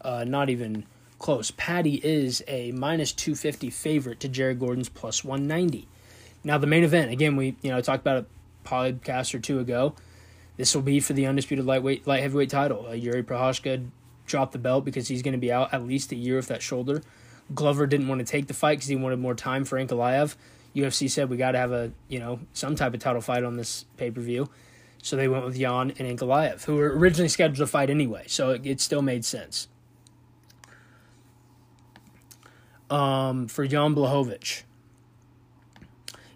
[0.01, 0.87] Uh, not even
[1.19, 1.51] close.
[1.51, 5.87] Paddy is a minus 250 favorite to Jared Gordon's plus 190.
[6.43, 9.95] Now the main event again, we you know talked about a podcast or two ago.
[10.57, 12.87] This will be for the undisputed lightweight light heavyweight title.
[12.87, 13.89] Uh, Jiri Prochazka
[14.27, 16.63] dropped the belt because he's going to be out at least a year with that
[16.63, 17.03] shoulder.
[17.55, 20.37] Glover didn't want to take the fight because he wanted more time for Ankalaev.
[20.75, 23.57] UFC said we got to have a you know some type of title fight on
[23.57, 24.51] this pay per view,
[25.03, 28.25] so they went with Jan and Ankalaev, who were originally scheduled to fight anyway.
[28.27, 29.69] So it, it still made sense.
[32.91, 34.63] Um, for Jan Blachowicz,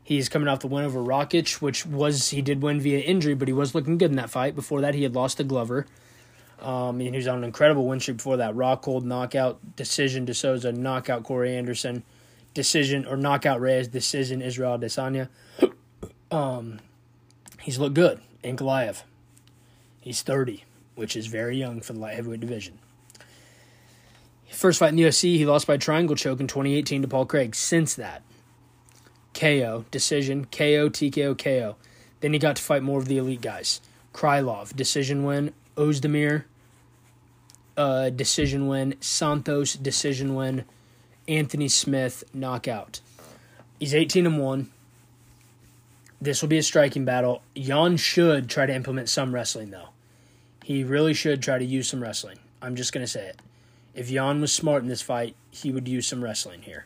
[0.02, 3.46] he's coming off the win over Rakic, which was he did win via injury, but
[3.46, 4.54] he was looking good in that fight.
[4.56, 5.86] Before that, he had lost to Glover.
[6.61, 8.54] Um, and he was on an incredible win streak before that.
[8.54, 12.02] Rockhold knockout, decision De Souza, knockout Corey Anderson,
[12.54, 15.28] decision or knockout Reyes, decision Israel Adesanya.
[16.30, 16.80] um,
[17.61, 18.20] he's looked good.
[18.44, 19.02] Ankalaev.
[20.00, 22.78] He's 30, which is very young for the light heavyweight division.
[24.50, 27.54] First fight in the UFC, he lost by triangle choke in 2018 to Paul Craig.
[27.54, 28.22] Since that,
[29.32, 31.76] KO, decision, KO, TKO, KO.
[32.20, 33.80] Then he got to fight more of the elite guys.
[34.12, 35.54] Krylov, decision win.
[35.81, 36.45] Ozdemir,
[37.76, 38.95] uh, decision win.
[39.01, 40.64] Santos, decision win.
[41.26, 43.01] Anthony Smith, knockout.
[43.78, 44.70] He's 18 and 1.
[46.20, 47.43] This will be a striking battle.
[47.57, 49.89] Jan should try to implement some wrestling, though.
[50.64, 52.39] He really should try to use some wrestling.
[52.61, 53.41] I'm just going to say it.
[53.95, 56.85] If Jan was smart in this fight, he would use some wrestling here.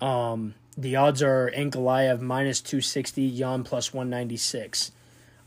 [0.00, 4.92] Um, the odds are Ankalaev minus 260, Jan plus 196.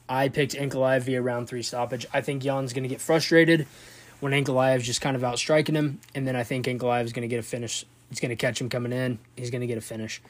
[0.07, 2.05] I picked Ankalaev via round three stoppage.
[2.13, 3.67] I think Jan's going to get frustrated
[4.19, 7.27] when Ankalaev's just kind of outstriking him, and then I think Ankalaev is going to
[7.27, 7.85] get a finish.
[8.09, 9.19] He's going to catch him coming in.
[9.35, 10.21] He's going to get a finish,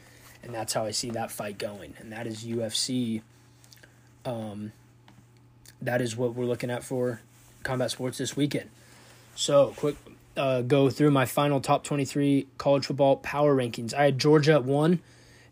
[0.43, 1.93] and that's how I see that fight going.
[1.99, 3.21] And that is UFC.
[4.23, 4.71] Um,
[5.81, 7.21] that is what we're looking at for
[7.63, 8.69] combat sports this weekend.
[9.35, 9.97] So, quick
[10.37, 13.93] uh, go through my final top 23 college football power rankings.
[13.93, 14.99] I had Georgia at one,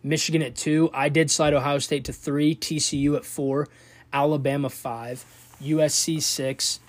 [0.01, 0.89] Michigan at two.
[0.93, 3.67] I did slide Ohio State to three, TCU at four,
[4.13, 5.25] Alabama five,
[5.61, 6.79] USC six,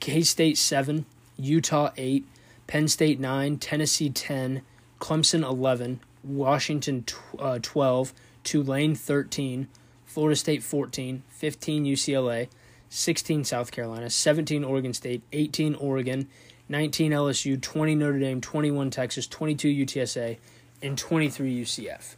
[0.00, 1.06] K State seven,
[1.36, 2.24] Utah eight,
[2.66, 4.62] Penn State nine, Tennessee ten,
[4.98, 7.04] Clemson eleven, Washington
[7.38, 8.12] uh, twelve,
[8.42, 9.68] Tulane thirteen,
[10.10, 12.48] Florida State 14, 15 UCLA,
[12.88, 16.26] 16 South Carolina, 17 Oregon State, 18 Oregon,
[16.68, 20.38] 19 LSU, 20 Notre Dame, 21 Texas, 22 UTSA,
[20.82, 22.16] and 23 UCF.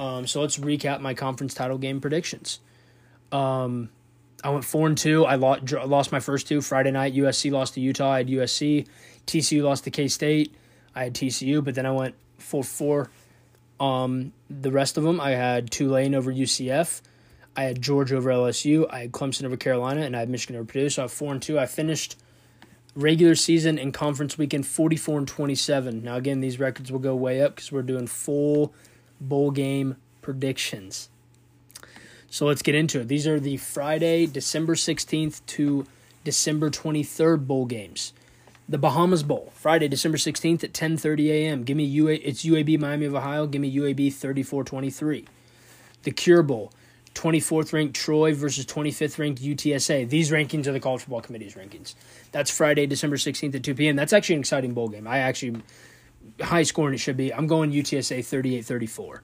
[0.00, 2.58] Um, so let's recap my conference title game predictions.
[3.32, 3.90] Um,
[4.42, 5.24] I went four and two.
[5.24, 7.14] I lost, lost my first two Friday night.
[7.14, 8.12] USC lost to Utah.
[8.12, 8.86] I had USC.
[9.26, 10.54] TCU lost to K State.
[10.94, 13.10] I had TCU, but then I went four four.
[13.80, 17.02] Um, the rest of them, I had Tulane over UCF.
[17.56, 18.86] I had Georgia over LSU.
[18.90, 20.90] I had Clemson over Carolina, and I had Michigan over Purdue.
[20.90, 21.58] So I have four and two.
[21.58, 22.16] I finished
[22.94, 26.02] regular season and conference weekend 44 and 27.
[26.02, 28.74] Now again, these records will go way up because we're doing full
[29.20, 31.08] bowl game predictions.
[32.30, 33.08] So let's get into it.
[33.08, 35.86] These are the Friday, December 16th to
[36.24, 38.12] December 23rd bowl games.
[38.68, 41.64] The Bahamas Bowl, Friday, December 16th at 10:30 a.m.
[41.64, 43.46] Give me UA it's UAB Miami of Ohio.
[43.46, 45.24] Give me UAB 34-23.
[46.02, 46.70] The Cure Bowl,
[47.14, 50.06] 24th ranked Troy versus 25th ranked UTSA.
[50.10, 51.94] These rankings are the College Football Committee's rankings.
[52.30, 53.96] That's Friday, December 16th at 2 p.m.
[53.96, 55.08] That's actually an exciting bowl game.
[55.08, 55.62] I actually
[56.42, 57.32] high scoring it should be.
[57.32, 59.20] I'm going UTSA 38-34.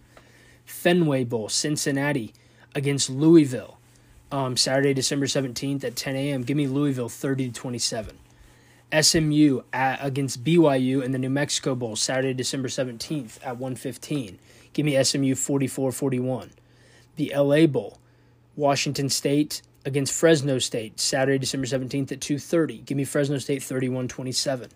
[0.65, 2.33] Fenway Bowl, Cincinnati
[2.75, 3.79] against Louisville.
[4.33, 6.43] Um, Saturday, December 17th at 10 a.m.
[6.43, 8.18] Give me Louisville 30 to 27.
[9.01, 14.39] SMU at, against BYU in the New Mexico Bowl, Saturday, December 17th at 1:15.
[14.72, 16.51] Give me SMU 44-41.
[17.16, 17.99] The LA Bowl,
[18.57, 22.85] Washington State against Fresno State, Saturday, December 17th at 2:30.
[22.85, 24.70] Give me Fresno State 31-27.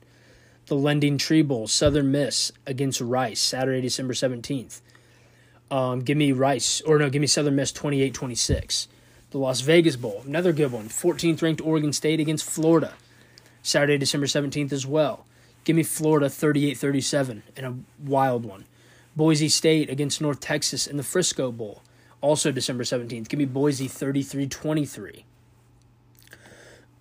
[0.66, 4.80] The Lending Tree Bowl, Southern Miss against Rice, Saturday, December 17th.
[5.70, 8.88] Um, give me Rice, or no, give me Southern Miss 28 26.
[9.30, 10.88] The Las Vegas Bowl, another good one.
[10.88, 12.94] 14th ranked Oregon State against Florida,
[13.62, 15.26] Saturday, December 17th as well.
[15.64, 18.64] Give me Florida 38 37 in a wild one.
[19.14, 21.82] Boise State against North Texas in the Frisco Bowl,
[22.22, 23.28] also December 17th.
[23.28, 25.24] Give me Boise 33 23.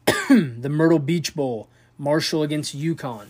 [0.29, 3.27] the Myrtle Beach Bowl, Marshall against UConn,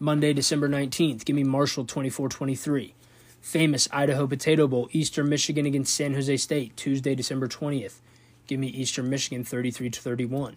[0.00, 1.24] Monday, December 19th.
[1.24, 2.94] Give me Marshall 24 23
[3.40, 8.00] famous Idaho Potato Bowl, Eastern Michigan against San Jose State, Tuesday, December 20th.
[8.46, 10.56] Give me Eastern Michigan 33 to 31.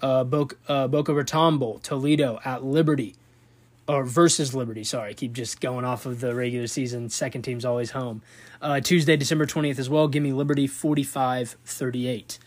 [0.00, 3.14] Uh, Boca, uh, Boca Raton Bowl, Toledo at Liberty,
[3.86, 4.82] or versus Liberty.
[4.84, 7.08] Sorry, I keep just going off of the regular season.
[7.08, 8.22] Second team's always home.
[8.60, 10.08] Uh, Tuesday, December 20th as well.
[10.08, 12.38] Give me Liberty 45 38.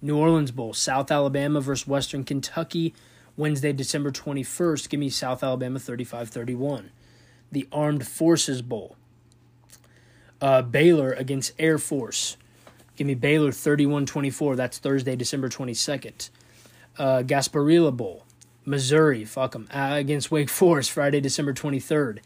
[0.00, 2.92] New Orleans Bowl, South Alabama versus Western Kentucky,
[3.36, 4.88] Wednesday, December 21st.
[4.88, 6.90] Give me South Alabama 35 31.
[7.52, 8.96] The Armed Forces Bowl,
[10.42, 12.36] uh, Baylor against Air Force.
[12.96, 14.56] Give me Baylor 31 24.
[14.56, 16.28] That's Thursday, December 22nd.
[16.98, 18.24] Uh, Gasparilla Bowl.
[18.64, 22.18] Missouri, fuck them, uh, against Wake Forest, Friday, December 23rd.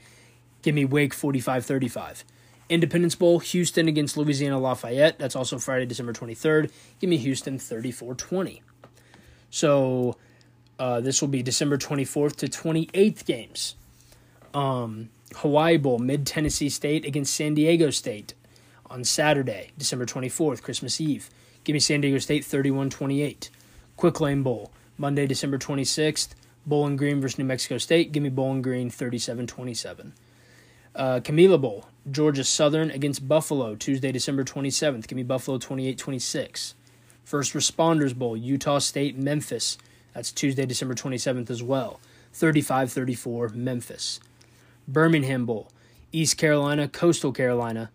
[0.63, 2.25] Give me Wake 45 35.
[2.69, 5.19] Independence Bowl, Houston against Louisiana Lafayette.
[5.19, 6.71] That's also Friday, December 23rd.
[6.99, 8.63] Give me Houston 34 20.
[9.51, 10.17] So
[10.79, 13.77] uh, this will be December 24th to 28th games.
[14.53, 18.35] Um, Hawaii Bowl, Mid Tennessee State against San Diego State
[18.89, 21.29] on Saturday, December 24th, Christmas Eve.
[21.65, 23.51] Give me San Diego State 31 28.
[23.97, 26.29] Quick Lane Bowl, Monday, December 26th,
[26.67, 28.13] Bowling Green versus New Mexico State.
[28.13, 30.13] Give me Bowling Green 37 27.
[30.95, 35.07] Uh, Camellia Bowl, Georgia Southern against Buffalo, Tuesday, December 27th.
[35.07, 36.75] Give me Buffalo 28 26.
[37.25, 39.77] First Responders Bowl, Utah State, Memphis.
[40.15, 42.01] That's Tuesday, December 27th as well.
[42.33, 44.21] 35 34, Memphis.
[44.89, 45.69] Birmingham Bowl,
[46.13, 47.91] East Carolina, Coastal Carolina,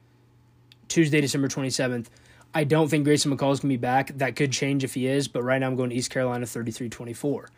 [0.88, 2.08] Tuesday, December 27th.
[2.54, 4.12] I don't think Grayson McCall is going to be back.
[4.18, 6.90] That could change if he is, but right now I'm going to East Carolina 33
[6.90, 7.50] 24.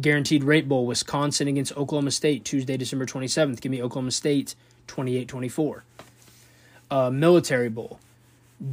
[0.00, 3.60] Guaranteed Rate Bowl, Wisconsin against Oklahoma State, Tuesday, December 27th.
[3.60, 4.54] Give me Oklahoma State
[4.86, 5.84] 28 24.
[6.88, 7.98] Uh, Military Bowl,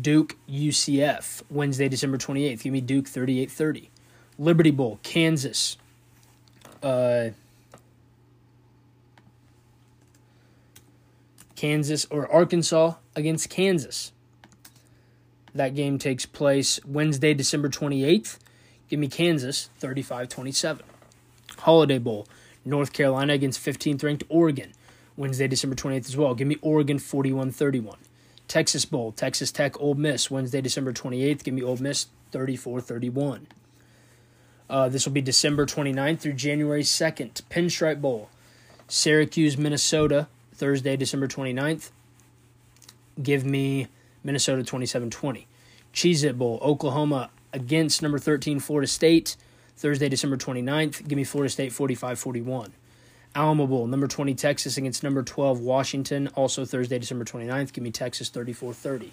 [0.01, 2.61] Duke UCF, Wednesday, December 28th.
[2.61, 3.89] Give me Duke 38 30.
[4.37, 5.77] Liberty Bowl, Kansas.
[6.81, 7.29] Uh,
[11.55, 14.11] Kansas or Arkansas against Kansas.
[15.55, 18.39] That game takes place Wednesday, December 28th.
[18.89, 20.85] Give me Kansas 35 27.
[21.59, 22.27] Holiday Bowl,
[22.65, 24.73] North Carolina against 15th ranked Oregon.
[25.15, 26.33] Wednesday, December 28th as well.
[26.33, 27.97] Give me Oregon 41 31.
[28.47, 31.43] Texas Bowl, Texas Tech, Ole Miss, Wednesday, December 28th.
[31.43, 33.47] Give me Ole Miss 34 31.
[34.69, 37.41] Uh, this will be December 29th through January 2nd.
[37.49, 38.29] Pinstripe Bowl,
[38.87, 41.91] Syracuse, Minnesota, Thursday, December 29th.
[43.21, 43.87] Give me
[44.23, 45.47] Minnesota 27 20.
[45.93, 49.35] Cheez It Bowl, Oklahoma against number 13, Florida State.
[49.75, 51.07] Thursday, December 29th.
[51.07, 52.73] Give me Florida State 45 41.
[53.35, 56.27] Alamo Bowl, number 20, Texas against number 12, Washington.
[56.35, 57.73] Also Thursday, December 29th.
[57.73, 59.11] Give me Texas 34 30.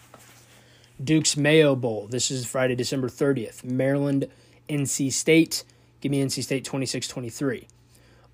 [1.03, 2.07] Duke's Mayo Bowl.
[2.07, 3.65] This is Friday, December 30th.
[3.65, 4.29] Maryland,
[4.69, 5.65] NC State.
[6.01, 7.67] Give me NC State 26 23.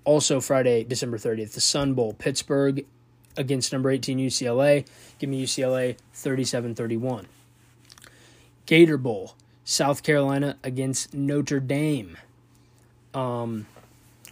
[0.03, 1.53] Also Friday, December 30th.
[1.53, 2.85] The Sun Bowl, Pittsburgh
[3.37, 4.85] against number 18 UCLA.
[5.19, 7.27] Give me UCLA 37 31.
[8.65, 12.17] Gator Bowl, South Carolina against Notre Dame.
[13.13, 13.65] Um,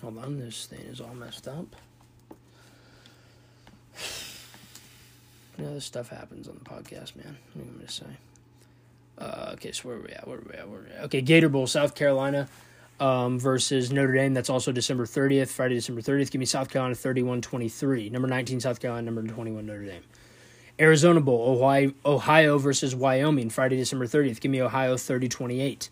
[0.02, 1.76] hold on, this thing is all messed up.
[5.58, 7.38] Yeah, this stuff happens on the podcast, man.
[7.54, 8.06] What am I going to say?
[9.18, 10.28] Uh, okay, so where are we at?
[10.28, 10.70] Where are we at?
[10.70, 11.04] Where are we at?
[11.06, 12.50] Okay, Gator Bowl, South Carolina
[13.00, 14.34] um, versus Notre Dame.
[14.34, 16.32] That's also December 30th, Friday, December 30th.
[16.32, 18.10] Give me South Carolina 31 23.
[18.10, 19.04] Number 19, South Carolina.
[19.12, 20.04] Number 21, Notre Dame.
[20.80, 24.42] Arizona Bowl, Ohio, Ohio versus Wyoming, Friday, December 30th.
[24.42, 25.90] Give me Ohio 30 28.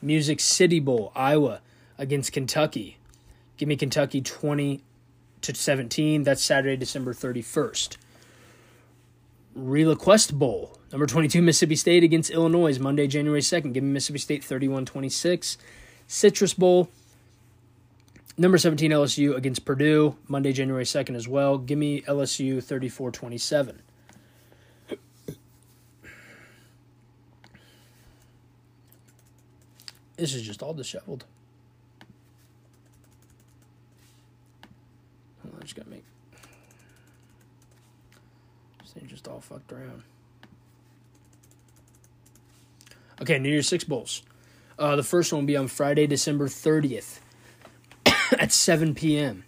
[0.00, 1.60] Music City Bowl, Iowa
[1.98, 2.98] against Kentucky.
[3.56, 4.82] Give me Kentucky 20
[5.42, 6.24] to 17.
[6.24, 7.96] That's Saturday, December 31st.
[9.56, 13.74] ReLaQuest Bowl, number 22, Mississippi State against Illinois, Monday, January 2nd.
[13.74, 15.58] Give me Mississippi State 31 26.
[16.12, 16.90] Citrus Bowl,
[18.36, 21.56] number 17, LSU against Purdue, Monday, January 2nd as well.
[21.56, 23.80] Give me LSU 34 27.
[30.16, 31.24] This is just all disheveled.
[35.42, 36.04] Hold on, I just gotta make.
[38.82, 40.02] This thing just all fucked around.
[43.22, 44.22] Okay, New Year's Six Bowls.
[44.82, 47.20] Uh, the first one will be on Friday, December 30th
[48.36, 49.44] at 7 p.m.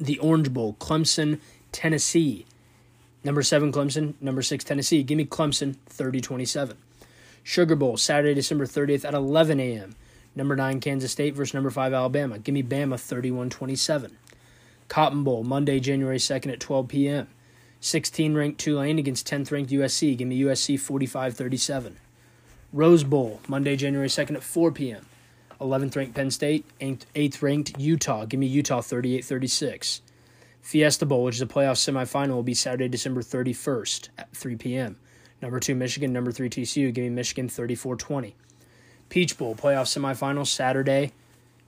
[0.00, 1.38] The Orange Bowl, Clemson,
[1.70, 2.46] Tennessee.
[3.22, 4.14] Number 7, Clemson.
[4.22, 5.02] Number 6, Tennessee.
[5.02, 6.78] Give me Clemson, 30 27.
[7.42, 9.96] Sugar Bowl, Saturday, December 30th at 11 a.m.
[10.34, 12.38] Number 9, Kansas State versus number 5, Alabama.
[12.38, 14.16] Give me Bama 31 27.
[14.88, 17.28] Cotton Bowl, Monday, January 2nd at 12 p.m.
[17.80, 20.16] 16 ranked Tulane against 10th ranked USC.
[20.16, 21.98] Give me USC 45 37.
[22.74, 25.06] Rose Bowl, Monday, January 2nd at 4 p.m.
[25.60, 28.24] 11th ranked Penn State, 8th ranked Utah.
[28.24, 30.02] Give me Utah 38 36.
[30.60, 34.96] Fiesta Bowl, which is a playoff semifinal, will be Saturday, December 31st at 3 p.m.
[35.40, 36.12] Number two, Michigan.
[36.12, 36.92] Number three, TCU.
[36.92, 38.34] Give me Michigan 34 20.
[39.08, 41.12] Peach Bowl, playoff semifinal, Saturday,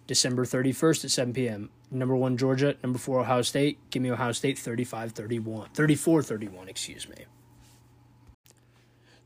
[0.08, 1.70] December 31st at 7 p.m.
[1.88, 2.74] Number one, Georgia.
[2.82, 3.78] Number four, Ohio State.
[3.90, 5.68] Give me Ohio State 35 31.
[5.72, 7.26] 34 31, excuse me.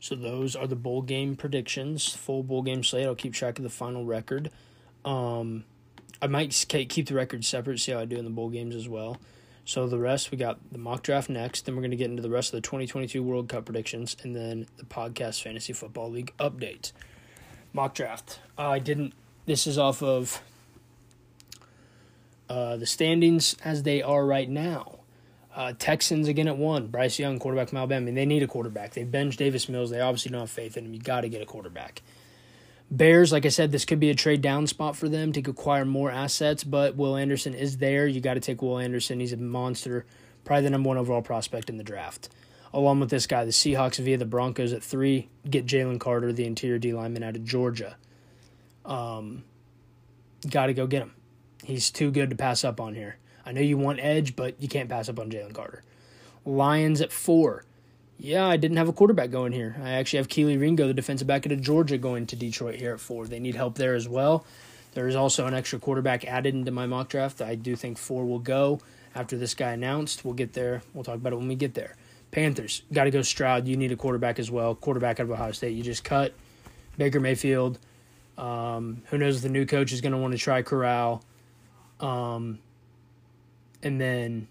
[0.01, 2.09] So those are the bowl game predictions.
[2.09, 3.05] Full bowl game slate.
[3.05, 4.49] I'll keep track of the final record.
[5.05, 5.63] Um,
[6.21, 8.89] I might keep the record separate, see how I do in the bowl games as
[8.89, 9.17] well.
[9.63, 11.65] So the rest, we got the mock draft next.
[11.65, 14.35] Then we're going to get into the rest of the 2022 World Cup predictions, and
[14.35, 16.91] then the podcast Fantasy Football League update.
[17.71, 18.39] Mock draft.
[18.57, 19.13] Uh, I didn't.
[19.45, 20.41] This is off of
[22.49, 25.00] uh, the standings as they are right now.
[25.53, 26.87] Uh, Texans again at one.
[26.87, 28.03] Bryce Young, quarterback from Alabama.
[28.03, 28.93] I mean, they need a quarterback.
[28.93, 29.89] They benched Davis Mills.
[29.89, 30.93] They obviously don't have faith in him.
[30.93, 32.01] You got to get a quarterback.
[32.89, 35.85] Bears, like I said, this could be a trade down spot for them to acquire
[35.85, 38.05] more assets, but Will Anderson is there.
[38.05, 39.21] You got to take Will Anderson.
[39.21, 40.05] He's a monster,
[40.43, 42.27] probably the number one overall prospect in the draft.
[42.73, 46.45] Along with this guy, the Seahawks via the Broncos at three, get Jalen Carter, the
[46.45, 47.95] interior D lineman out of Georgia.
[48.85, 49.43] Um,
[50.49, 51.13] got to go get him.
[51.63, 53.17] He's too good to pass up on here.
[53.45, 55.83] I know you want edge, but you can't pass up on Jalen Carter.
[56.45, 57.65] Lions at four
[58.23, 59.75] yeah, I didn't have a quarterback going here.
[59.81, 62.93] I actually have Kelee Ringo, the defensive back out of Georgia, going to Detroit here
[62.93, 63.25] at four.
[63.25, 64.45] They need help there as well.
[64.93, 67.41] There is also an extra quarterback added into my mock draft.
[67.41, 68.79] I do think four will go
[69.15, 70.23] after this guy announced.
[70.23, 70.83] We'll get there.
[70.93, 71.95] We'll talk about it when we get there.
[72.29, 73.67] Panthers, got to go Stroud.
[73.67, 74.75] You need a quarterback as well.
[74.75, 75.73] Quarterback out of Ohio State.
[75.73, 76.35] You just cut
[76.99, 77.79] Baker Mayfield.
[78.37, 81.23] Um, who knows if the new coach is going to want to try Corral.
[81.99, 82.59] Um,
[83.83, 84.47] and then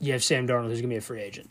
[0.00, 1.50] you have Sam Darnold, who's going to be a free agent.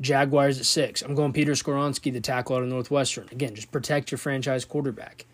[0.00, 1.02] Jaguars at six.
[1.02, 3.28] I'm going Peter Skoronski, the tackle out of Northwestern.
[3.32, 5.26] Again, just protect your franchise quarterback.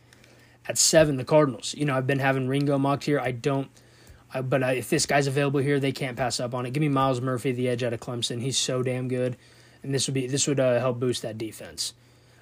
[0.66, 1.74] At seven, the Cardinals.
[1.76, 3.20] You know, I've been having Ringo mocked here.
[3.20, 3.68] I don't,
[4.32, 6.72] I, but I, if this guy's available here, they can't pass up on it.
[6.72, 8.40] Give me Myles Murphy, the edge out of Clemson.
[8.40, 9.36] He's so damn good,
[9.82, 11.92] and this would be this would uh, help boost that defense.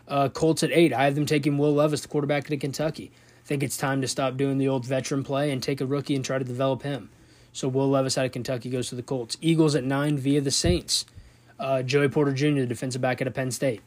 [0.06, 0.92] Uh, Colts at eight.
[0.92, 3.10] I have them taking Will Levis, the quarterback of Kentucky.
[3.44, 6.24] Think it's time to stop doing the old veteran play and take a rookie and
[6.24, 7.10] try to develop him.
[7.52, 9.36] So Will Levis out of Kentucky goes to the Colts.
[9.40, 11.04] Eagles at nine via the Saints.
[11.58, 13.82] Uh, Joey Porter Jr., the defensive back of Penn State.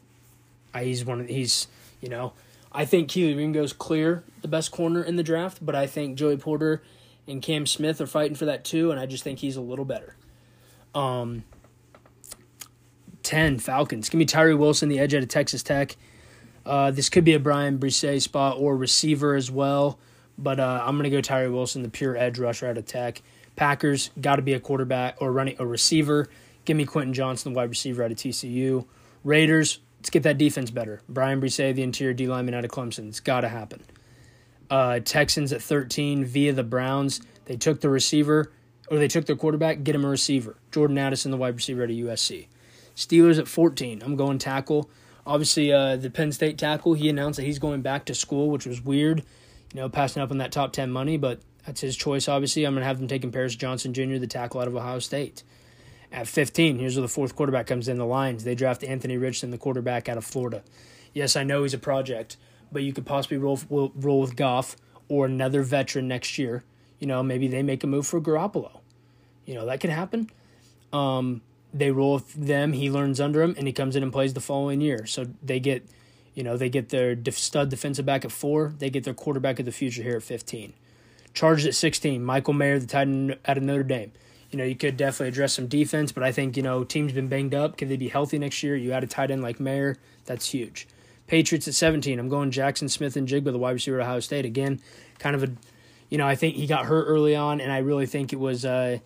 [0.73, 1.67] Uh, he's one of he's
[2.01, 2.33] you know
[2.71, 6.35] I think Kelee Ringo's clear the best corner in the draft, but I think Joey
[6.35, 6.83] Porter
[7.25, 9.85] and Cam Smith are fighting for that too, and I just think he's a little
[9.85, 10.15] better.
[10.93, 11.45] Um,
[13.23, 14.09] ten Falcons.
[14.09, 15.95] Give me Tyree Wilson, the edge out of Texas Tech.
[16.65, 19.99] Uh, this could be a Bryan Bresee spot or receiver as well,
[20.37, 23.21] but uh, I'm gonna go Tyree Wilson, the pure edge rusher out of Tech.
[23.55, 26.27] Packers got to be a quarterback or running a receiver.
[26.65, 28.85] Give me Quentin Johnson, the wide receiver out of TCU.
[29.23, 31.01] Raiders, let's get that defense better.
[31.07, 33.07] Bryan Bresee, the interior D lineman out of Clemson.
[33.07, 33.81] It's got to happen.
[34.69, 37.21] Uh, Texans at 13 via the Browns.
[37.45, 38.51] They took the receiver,
[38.89, 40.57] or they took their quarterback, get him a receiver.
[40.71, 42.47] Jordan Addison, the wide receiver out of USC.
[42.95, 44.01] Steelers at 14.
[44.03, 44.89] I'm going tackle.
[45.25, 48.65] Obviously, uh, the Penn State tackle, he announced that he's going back to school, which
[48.65, 49.23] was weird.
[49.73, 52.63] You know, passing up on that top 10 money, but that's his choice, obviously.
[52.63, 55.43] I'm going to have them taking Paris Johnson Jr., the tackle out of Ohio State.
[56.11, 58.43] At 15, here's where the fourth quarterback comes in the Lions.
[58.43, 60.63] They draft Anthony Richardson, the quarterback out of Florida.
[61.13, 62.37] Yes, I know he's a project,
[62.71, 64.75] but you could possibly roll, roll with Goff
[65.09, 66.63] or another veteran next year.
[66.99, 68.79] You know, maybe they make a move for Garoppolo.
[69.45, 70.29] You know, that could happen.
[70.93, 71.41] Um,
[71.75, 72.71] they roll with them.
[72.71, 75.05] He learns under him, and he comes in and plays the following year.
[75.05, 75.85] So they get,
[76.33, 78.73] you know, they get their stud defensive back at four.
[78.79, 80.73] They get their quarterback of the future here at fifteen.
[81.33, 84.13] Charged at sixteen, Michael Mayer, the tight end out of Notre Dame.
[84.51, 87.27] You know, you could definitely address some defense, but I think you know team's been
[87.27, 87.75] banged up.
[87.75, 88.77] Can they be healthy next year?
[88.77, 90.87] You add a tight end like Mayer, that's huge.
[91.27, 94.45] Patriots at seventeen, I'm going Jackson Smith-Njigba, the wide receiver at Ohio State.
[94.45, 94.79] Again,
[95.19, 95.49] kind of a,
[96.09, 98.63] you know, I think he got hurt early on, and I really think it was.
[98.63, 98.99] Uh,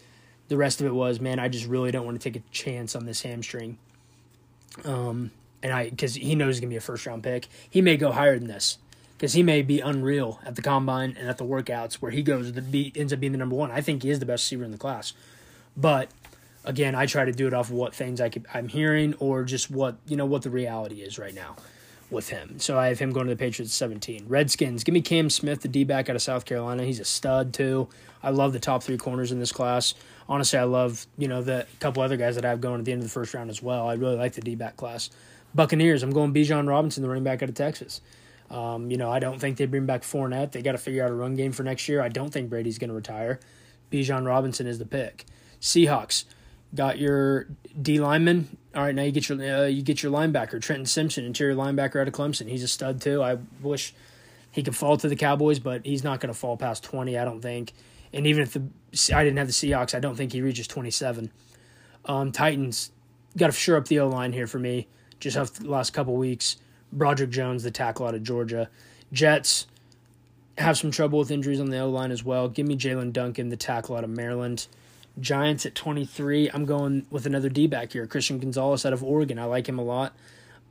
[0.50, 2.96] the rest of it was, man, I just really don't want to take a chance
[2.96, 3.78] on this hamstring.
[4.84, 5.32] Um,
[5.64, 7.48] and I because he knows he's gonna be a first round pick.
[7.70, 8.78] He may go higher than this
[9.18, 12.52] because he may be unreal at the combine and at the workouts where he goes
[12.54, 13.72] the be, ends up being the number one.
[13.72, 15.14] I think he is the best receiver in the class,
[15.76, 16.10] but
[16.64, 19.44] again, I try to do it off of what things I could, I'm hearing or
[19.44, 21.56] just what you know what the reality is right now
[22.10, 22.60] with him.
[22.60, 24.26] So I have him going to the Patriots 17.
[24.28, 26.84] Redskins, give me Cam Smith, the D back out of South Carolina.
[26.84, 27.88] He's a stud too.
[28.24, 29.94] I love the top three corners in this class
[30.30, 32.94] honestly, I love you know the couple other guys that I have going at the
[32.94, 33.90] end of the first round as well.
[33.90, 35.10] I really like the D back class.
[35.54, 38.02] Buccaneers, I'm going Bijan Robinson, the running back out of Texas.
[38.52, 40.52] Um, you know, I don't think they bring back Fournette.
[40.52, 42.02] They got to figure out a run game for next year.
[42.02, 43.40] I don't think Brady's going to retire.
[43.92, 45.26] Bijan Robinson is the pick.
[45.60, 46.26] Seahawks
[46.74, 47.48] got your
[47.80, 48.58] D lineman.
[48.76, 52.00] All right, now you get your uh, you get your linebacker Trenton Simpson, interior linebacker
[52.00, 52.48] out of Clemson.
[52.48, 53.24] He's a stud too.
[53.24, 53.94] I wish
[54.52, 57.18] he could fall to the Cowboys, but he's not going to fall past twenty.
[57.18, 57.74] I don't think.
[58.14, 58.64] And even if the
[59.16, 61.32] I didn't have the Seahawks, I don't think he reaches 27.
[62.06, 62.92] Um, Titans
[63.38, 64.88] got to shore up the O line here for me.
[65.20, 66.58] Just have the last couple weeks.
[66.92, 68.70] Broderick Jones, the tackle out of Georgia.
[69.12, 69.68] Jets
[70.58, 72.48] have some trouble with injuries on the O line as well.
[72.50, 74.68] Give me Jaelyn Duncan, the tackle out of Maryland.
[75.20, 76.50] Giants at 23.
[76.54, 79.38] I'm going with another D back here, Christian Gonzalez out of Oregon.
[79.38, 80.16] I like him a lot.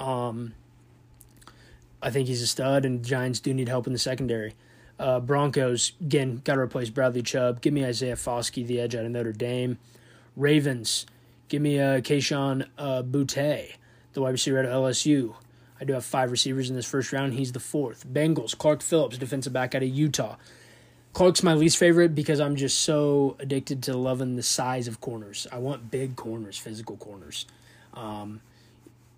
[0.01, 0.55] Um,
[2.03, 4.55] I think he's a stud, and Giants do need help in the secondary.
[4.99, 7.61] Uh, Broncos, again, got to replace Bradley Chubb.
[7.61, 9.79] Give me Isaiah Foskey, the edge out of Notre Dame.
[10.37, 11.07] Ravens,
[11.49, 13.75] give me uh, Kayshon uh, Boutte,
[14.13, 15.35] the wide receiver out of LSU.
[15.81, 17.35] I do have five receivers in this first round.
[17.35, 18.07] He's the fourth.
[18.07, 20.37] Bengals, Clark Phillips, defensive back out of Utah.
[21.13, 25.47] Clark's my least favorite because I'm just so addicted to loving the size of corners.
[25.51, 27.47] I want big corners, physical corners.
[27.95, 28.41] Um,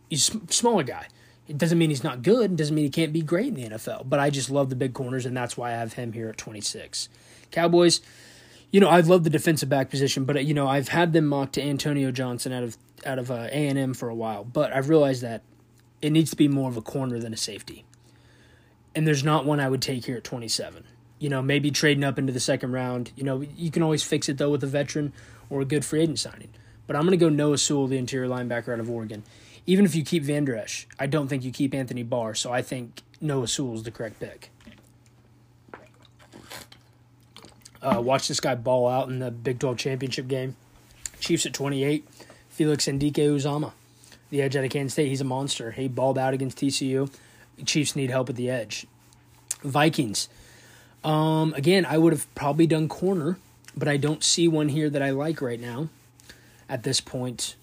[0.08, 1.08] he's a smaller guy.
[1.50, 2.52] It doesn't mean he's not good.
[2.52, 4.08] It doesn't mean he can't be great in the NFL.
[4.08, 6.38] But I just love the big corners, and that's why I have him here at
[6.38, 7.08] 26.
[7.50, 8.00] Cowboys,
[8.70, 11.54] you know, I love the defensive back position, but you know, I've had them mocked
[11.54, 14.44] to Antonio Johnson out of out of uh, A and M for a while.
[14.44, 15.42] But I've realized that
[16.00, 17.84] it needs to be more of a corner than a safety,
[18.94, 20.84] and there's not one I would take here at 27.
[21.18, 23.10] You know, maybe trading up into the second round.
[23.16, 25.12] You know, you can always fix it though with a veteran
[25.50, 26.50] or a good free agent signing.
[26.86, 29.24] But I'm going to go Noah Sewell, the interior linebacker out of Oregon
[29.70, 30.60] even if you keep Van Der
[30.98, 32.34] I don't think you keep Anthony Barr.
[32.34, 34.50] So I think Noah Sewell is the correct pick.
[37.80, 40.56] Uh, watch this guy ball out in the Big 12 championship game.
[41.20, 42.04] Chiefs at 28.
[42.48, 43.70] Felix Anudike-Uzomah,
[44.30, 45.08] the edge out of Kansas State.
[45.08, 45.70] He's a monster.
[45.70, 47.08] He balled out against TCU.
[47.64, 48.88] Chiefs need help at the edge.
[49.62, 50.28] Vikings.
[51.04, 53.38] Um, again, I would have probably done corner,
[53.76, 55.90] but I don't see one here that I like right now
[56.68, 57.54] at this point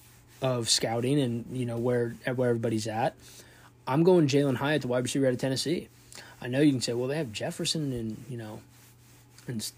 [0.42, 3.16] of scouting and you know where where everybody's at.
[3.88, 5.88] I'm going Jalin Hyatt, the wide receiver out of Tennessee.
[6.42, 8.62] I know you can say, well, they have Jefferson and you know,
[9.48, 9.70] and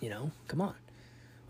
[0.00, 0.74] you know, come on.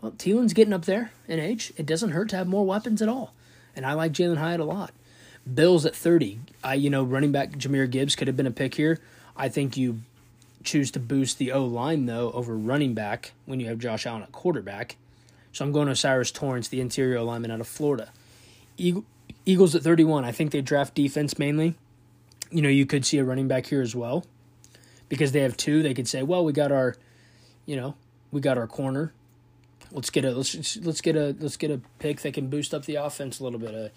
[0.01, 1.73] Well, Thielen's getting up there in age.
[1.77, 3.33] It doesn't hurt to have more weapons at all,
[3.75, 4.93] and I like Jalin Hyatt a lot.
[5.51, 6.39] Bills at 30.
[6.63, 8.99] I you know, running back Jahmyr Gibbs could have been a pick here.
[9.35, 10.01] I think you
[10.63, 14.23] choose to boost the O line though over running back when you have Josh Allen
[14.23, 14.97] at quarterback.
[15.53, 18.09] So I'm going O'Cyrus Torrence, the interior lineman out of Florida.
[18.77, 20.25] Eagles at 31.
[20.25, 21.75] I think they draft defense mainly.
[22.51, 24.25] You know, you could see a running back here as well.
[25.09, 26.95] Because they have two, they could say, "Well, we got our,
[27.65, 27.95] you know,
[28.31, 29.13] we got our corner.
[29.91, 32.85] Let's get a let's let's get a let's get a pick that can boost up
[32.85, 33.73] the offense a little bit.
[33.73, 33.89] Uh,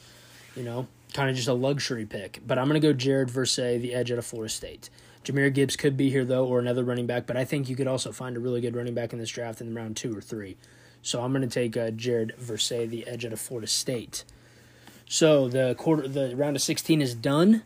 [0.54, 2.40] you know, kind of just a luxury pick.
[2.46, 4.88] But I'm to go Jared Versay, the edge out of Florida State.
[5.24, 7.26] Jahmyr Gibbs could be here though, or another running back.
[7.26, 9.60] But I think you could also find a really good running back in this draft
[9.60, 10.56] in round two or three.
[11.02, 14.24] So I'm to take uh, Jared Versay, the edge out of Florida State.
[15.12, 17.64] So the quarter, the round of 16 is done.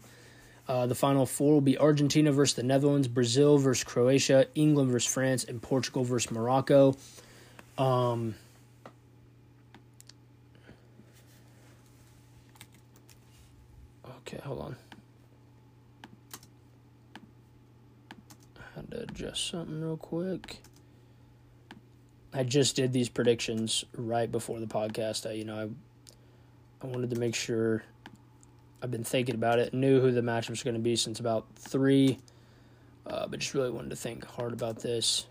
[0.66, 5.12] Uh, the final four will be Argentina versus the Netherlands, Brazil versus Croatia, England versus
[5.12, 6.96] France, and Portugal versus Morocco.
[7.76, 8.34] Um,
[14.20, 14.76] okay, hold on.
[18.56, 20.62] I had to adjust something real quick.
[22.32, 25.28] I just did these predictions right before the podcast.
[25.28, 25.68] I, you know, I
[26.84, 27.82] I wanted to make sure
[28.82, 31.46] I've been thinking about it, knew who the matchup was going to be since about
[31.56, 32.18] three,
[33.06, 35.26] uh, but just really wanted to think hard about this.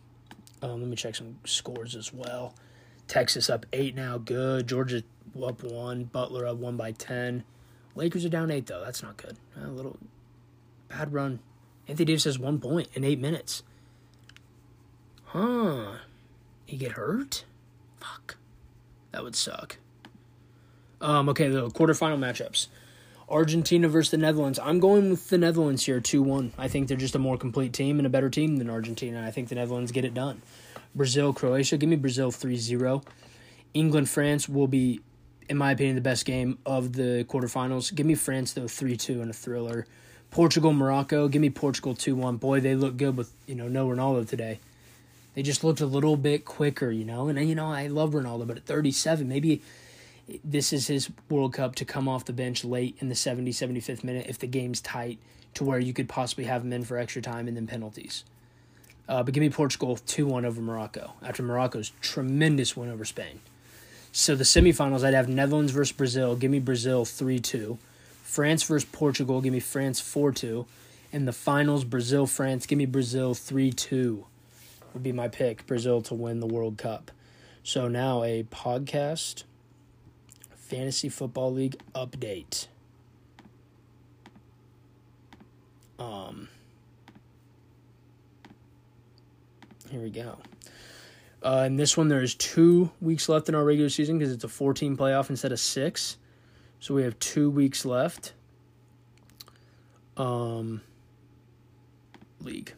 [0.63, 2.55] Um, let me check some scores as well.
[3.07, 4.17] Texas up eight now.
[4.17, 4.67] Good.
[4.67, 5.03] Georgia
[5.45, 6.05] up one.
[6.05, 7.43] Butler up one by ten.
[7.95, 8.81] Lakers are down eight though.
[8.83, 9.37] That's not good.
[9.61, 9.97] A little
[10.87, 11.39] bad run.
[11.87, 13.61] Anthony Davis has one point in eight minutes.
[15.25, 15.97] Huh.
[16.65, 17.45] He get hurt?
[17.99, 18.37] Fuck.
[19.11, 19.77] That would suck.
[21.03, 22.67] Um, okay, the quarterfinal matchups.
[23.27, 24.57] Argentina versus the Netherlands.
[24.57, 26.53] I'm going with the Netherlands here, 2 1.
[26.57, 29.21] I think they're just a more complete team and a better team than Argentina.
[29.25, 30.41] I think the Netherlands get it done.
[30.95, 31.77] Brazil, Croatia.
[31.77, 33.03] Give me Brazil 3 0.
[33.73, 35.01] England, France will be,
[35.49, 37.93] in my opinion, the best game of the quarterfinals.
[37.93, 39.85] Give me France, though, 3 2 in a thriller.
[40.31, 41.27] Portugal, Morocco.
[41.27, 42.37] Give me Portugal 2 1.
[42.37, 44.61] Boy, they look good with, you know, no Ronaldo today.
[45.33, 47.27] They just looked a little bit quicker, you know.
[47.27, 49.61] And, you know, I love Ronaldo, but at 37, maybe
[50.43, 54.03] this is his World Cup to come off the bench late in the 70, 75th
[54.03, 55.19] minute if the game's tight
[55.55, 58.23] to where you could possibly have him in for extra time and then penalties.
[59.07, 63.41] Uh, but give me Portugal 2 1 over Morocco after Morocco's tremendous win over Spain.
[64.11, 66.35] So the semifinals, I'd have Netherlands versus Brazil.
[66.35, 67.77] Give me Brazil 3 2.
[68.21, 69.41] France versus Portugal.
[69.41, 70.65] Give me France 4 2.
[71.11, 72.65] And the finals, Brazil France.
[72.65, 74.25] Give me Brazil 3 2.
[74.93, 75.65] Would be my pick.
[75.67, 77.11] Brazil to win the World Cup.
[77.63, 79.43] So now a podcast
[80.73, 82.65] Fantasy Football League update.
[85.99, 86.49] Um,
[89.91, 90.39] here we go.
[91.43, 94.47] Uh, in this one, there's two weeks left in our regular season because it's a
[94.47, 96.17] 14 playoff instead of six.
[96.79, 98.33] So we have two weeks left.
[100.17, 100.81] Um,
[102.41, 102.73] league.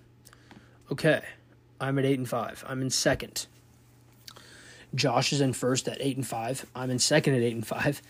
[0.91, 1.21] Okay,
[1.79, 2.61] I'm at eight and five.
[2.67, 3.47] I'm in second.
[4.95, 6.65] Josh is in first at eight and five.
[6.75, 8.01] I'm in second at eight and five.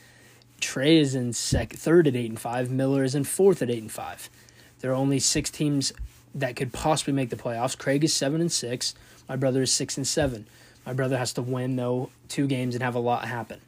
[0.62, 2.72] Trey is in sec third at eight and five.
[2.72, 4.30] Miller is in fourth at eight and five.
[4.80, 5.92] There are only six teams
[6.34, 7.78] that could possibly make the playoffs.
[7.78, 8.94] Craig is seven and six.
[9.28, 10.48] My brother is six and seven.
[10.86, 13.60] My brother has to win though two games and have a lot happen.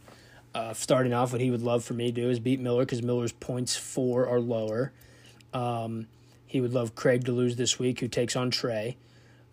[0.53, 3.03] Uh, starting off, what he would love for me to do is beat Miller because
[3.03, 4.91] Miller's points four are lower.
[5.53, 6.07] Um,
[6.47, 8.95] he would love Craig to lose this week, who takes on Trey.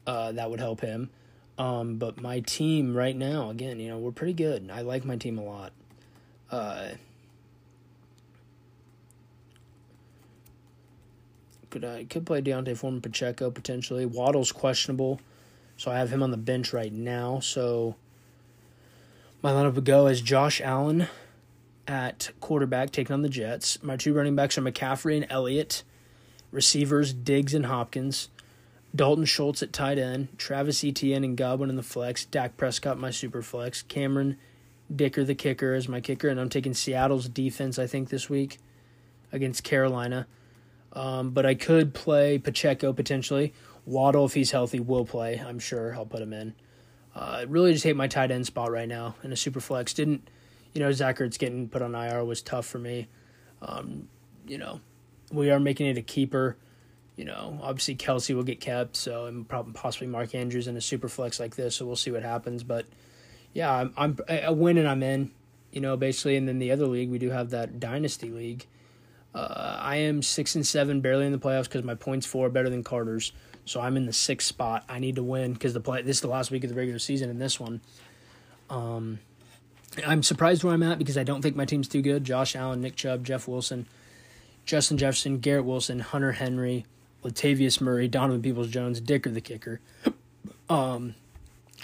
[0.06, 1.10] Uh, that would help him.
[1.56, 4.70] Um, but my team right now, again, you know, we're pretty good.
[4.72, 5.72] I like my team a lot.
[6.50, 6.90] Uh,
[11.70, 14.06] could I could play D'Onta Foreman Pacheco potentially.
[14.06, 15.20] Waddle's questionable,
[15.76, 17.40] so I have him on the bench right now.
[17.40, 17.96] So
[19.42, 21.08] my lineup would go as Josh Allen
[21.86, 23.82] at quarterback, taking on the Jets.
[23.82, 25.82] My two running backs are McCaffrey and Elliott.
[26.50, 28.28] Receivers Diggs and Hopkins.
[28.94, 33.10] Dalton Schultz at tight end, Travis Etienne and Godwin in the flex, Dak Prescott my
[33.10, 34.36] super flex, Cameron
[34.94, 38.58] Dicker the kicker as my kicker, and I'm taking Seattle's defense I think this week
[39.32, 40.26] against Carolina.
[40.92, 43.52] Um, but I could play Pacheco potentially.
[43.84, 45.42] Waddle if he's healthy will play.
[45.44, 46.54] I'm sure I'll put him in.
[47.16, 49.92] Uh, I really just hate my tight end spot right now in a super flex.
[49.92, 50.28] Didn't
[50.72, 53.08] you know Zach Ertz getting put on IR was tough for me.
[53.60, 54.08] Um,
[54.46, 54.80] you know
[55.32, 56.56] we are making it a keeper
[57.16, 60.80] you know, obviously Kelce will get kept, so and probably possibly Mark Andrews in a
[60.80, 61.76] super flex like this.
[61.76, 62.64] So we'll see what happens.
[62.64, 62.86] But
[63.52, 65.30] yeah, I'm, I'm a win and I'm in.
[65.70, 68.66] You know, basically, and then the other league we do have that dynasty league.
[69.34, 72.70] Uh, I am six and seven, barely in the playoffs because my points four better
[72.70, 73.32] than Carter's.
[73.64, 74.84] So I'm in the sixth spot.
[74.88, 76.02] I need to win because the play.
[76.02, 77.80] This is the last week of the regular season in this one.
[78.70, 79.18] Um,
[80.06, 82.24] I'm surprised where I'm at because I don't think my team's too good.
[82.24, 83.86] Josh Allen, Nick Chubb, Jeff Wilson,
[84.64, 86.86] Justin Jefferson, Garrett Wilson, Hunter Henry,
[87.24, 89.80] Latavius Murray, Donovan Peoples Jones, Dick Dicker the kicker.
[90.68, 91.14] Um,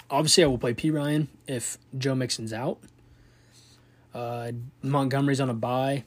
[0.09, 2.79] obviously, I will play Perine if Joe Mixon's out.
[4.13, 4.51] Uh,
[4.81, 6.03] Montgomery's on a bye.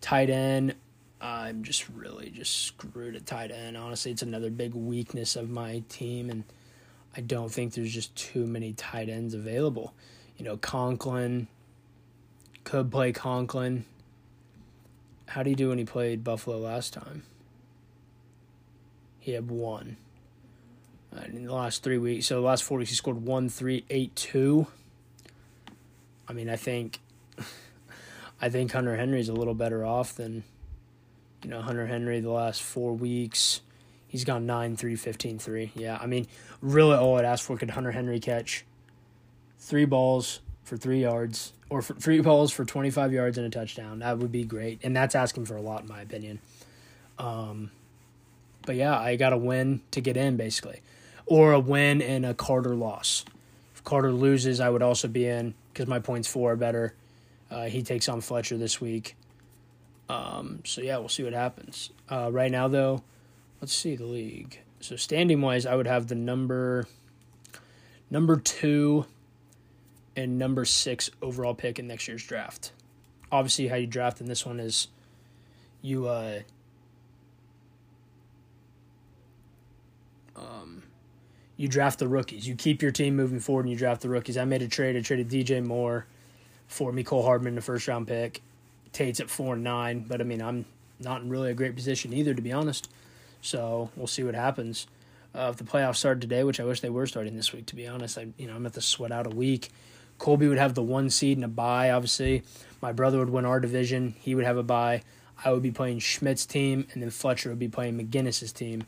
[0.00, 0.74] Tight end,
[1.20, 3.76] I'm just really just screwed at tight end.
[3.76, 6.44] Honestly, it's another big weakness of my team, and
[7.16, 9.94] I don't think there's just too many tight ends available.
[10.38, 11.48] You know, Conklin
[12.64, 13.84] could play Conklin.
[15.26, 17.22] How do you do when he played Buffalo last time?
[19.30, 19.96] He had one.
[21.16, 23.84] Uh, in the last three weeks, so the last four weeks, he scored one, three,
[23.90, 24.66] eight, two.
[26.28, 27.00] I mean, I think,
[28.42, 30.44] I think Hunter Henry's a little better off than,
[31.42, 33.60] you know, Hunter Henry the last four weeks.
[34.06, 35.72] He's gone 9, 3, 15, 3.
[35.74, 36.26] Yeah, I mean,
[36.60, 38.64] really all I'd ask for could Hunter Henry catch
[39.58, 44.00] three balls for three yards or three balls for 25 yards and a touchdown.
[44.00, 44.80] That would be great.
[44.82, 46.40] And that's asking for a lot, in my opinion.
[47.18, 47.70] Um,
[48.66, 50.80] but yeah, I got a win to get in basically,
[51.26, 53.24] or a win and a Carter loss.
[53.74, 56.94] If Carter loses, I would also be in because my points four are better.
[57.50, 59.16] Uh, he takes on Fletcher this week.
[60.08, 61.90] Um, so yeah, we'll see what happens.
[62.10, 63.02] Uh, right now, though,
[63.60, 64.60] let's see the league.
[64.80, 66.86] So standing wise, I would have the number
[68.10, 69.06] number two
[70.16, 72.72] and number six overall pick in next year's draft.
[73.30, 74.88] Obviously, how you draft in this one is
[75.82, 76.40] you uh,
[80.40, 80.82] um,
[81.56, 82.48] you draft the rookies.
[82.48, 84.36] You keep your team moving forward, and you draft the rookies.
[84.36, 84.96] I made a trade.
[84.96, 86.06] I traded DJ Moore
[86.66, 88.42] for Mecole Hardman, the first round pick.
[88.92, 90.64] Tate's at four and nine, but I mean, I'm
[90.98, 92.90] not in really a great position either, to be honest.
[93.42, 94.86] So we'll see what happens.
[95.34, 97.76] Uh, if the playoffs started today, which I wish they were starting this week, to
[97.76, 99.70] be honest, I you know I'm at the sweat out a week.
[100.18, 101.90] Colby would have the one seed and a bye.
[101.90, 102.42] Obviously,
[102.82, 104.14] my brother would win our division.
[104.18, 105.02] He would have a bye.
[105.42, 108.84] I would be playing Schmidt's team, and then Fletcher would be playing McGinnis's team.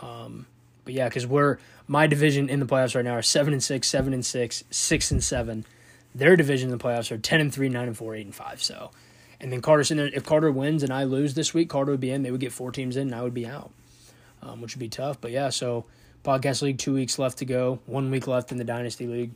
[0.00, 0.46] Um,
[0.84, 3.88] but yeah, because we're my division in the playoffs right now are seven and six,
[3.88, 5.64] seven and six, six and seven.
[6.14, 8.62] Their division in the playoffs are ten and three, nine and four, eight and five.
[8.62, 8.90] So,
[9.40, 12.22] and then Carter, if Carter wins and I lose this week, Carter would be in.
[12.22, 13.70] They would get four teams in, and I would be out
[14.42, 15.20] um, which would be tough.
[15.20, 15.84] But yeah, so
[16.24, 19.32] podcast league, two weeks left to go, one week left in the dynasty league.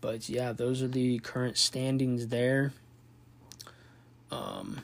[0.00, 2.72] But yeah, those are the current standings there.
[4.30, 4.80] Um,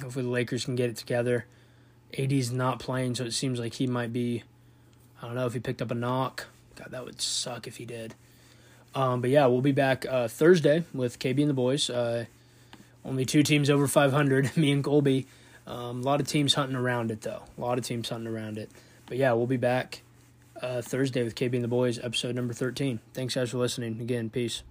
[0.00, 1.46] hopefully the Lakers can get it together.
[2.18, 4.42] AD's not playing, so it seems like he might be.
[5.20, 6.46] I don't know if he picked up a knock.
[6.76, 8.14] God, that would suck if he did.
[8.94, 11.90] Um, but yeah, we'll be back uh, Thursday with KB and the boys.
[11.90, 12.26] Uh,
[13.04, 15.26] only two teams over 500, me and Colby.
[15.66, 17.42] Um, a lot of teams hunting around it, though.
[17.56, 18.70] A lot of teams hunting around it.
[19.06, 20.02] But yeah, we'll be back
[20.62, 23.00] uh, Thursday with KB and the Boys, episode number 13.
[23.14, 24.00] Thanks, guys, for listening.
[24.00, 24.62] Again, peace.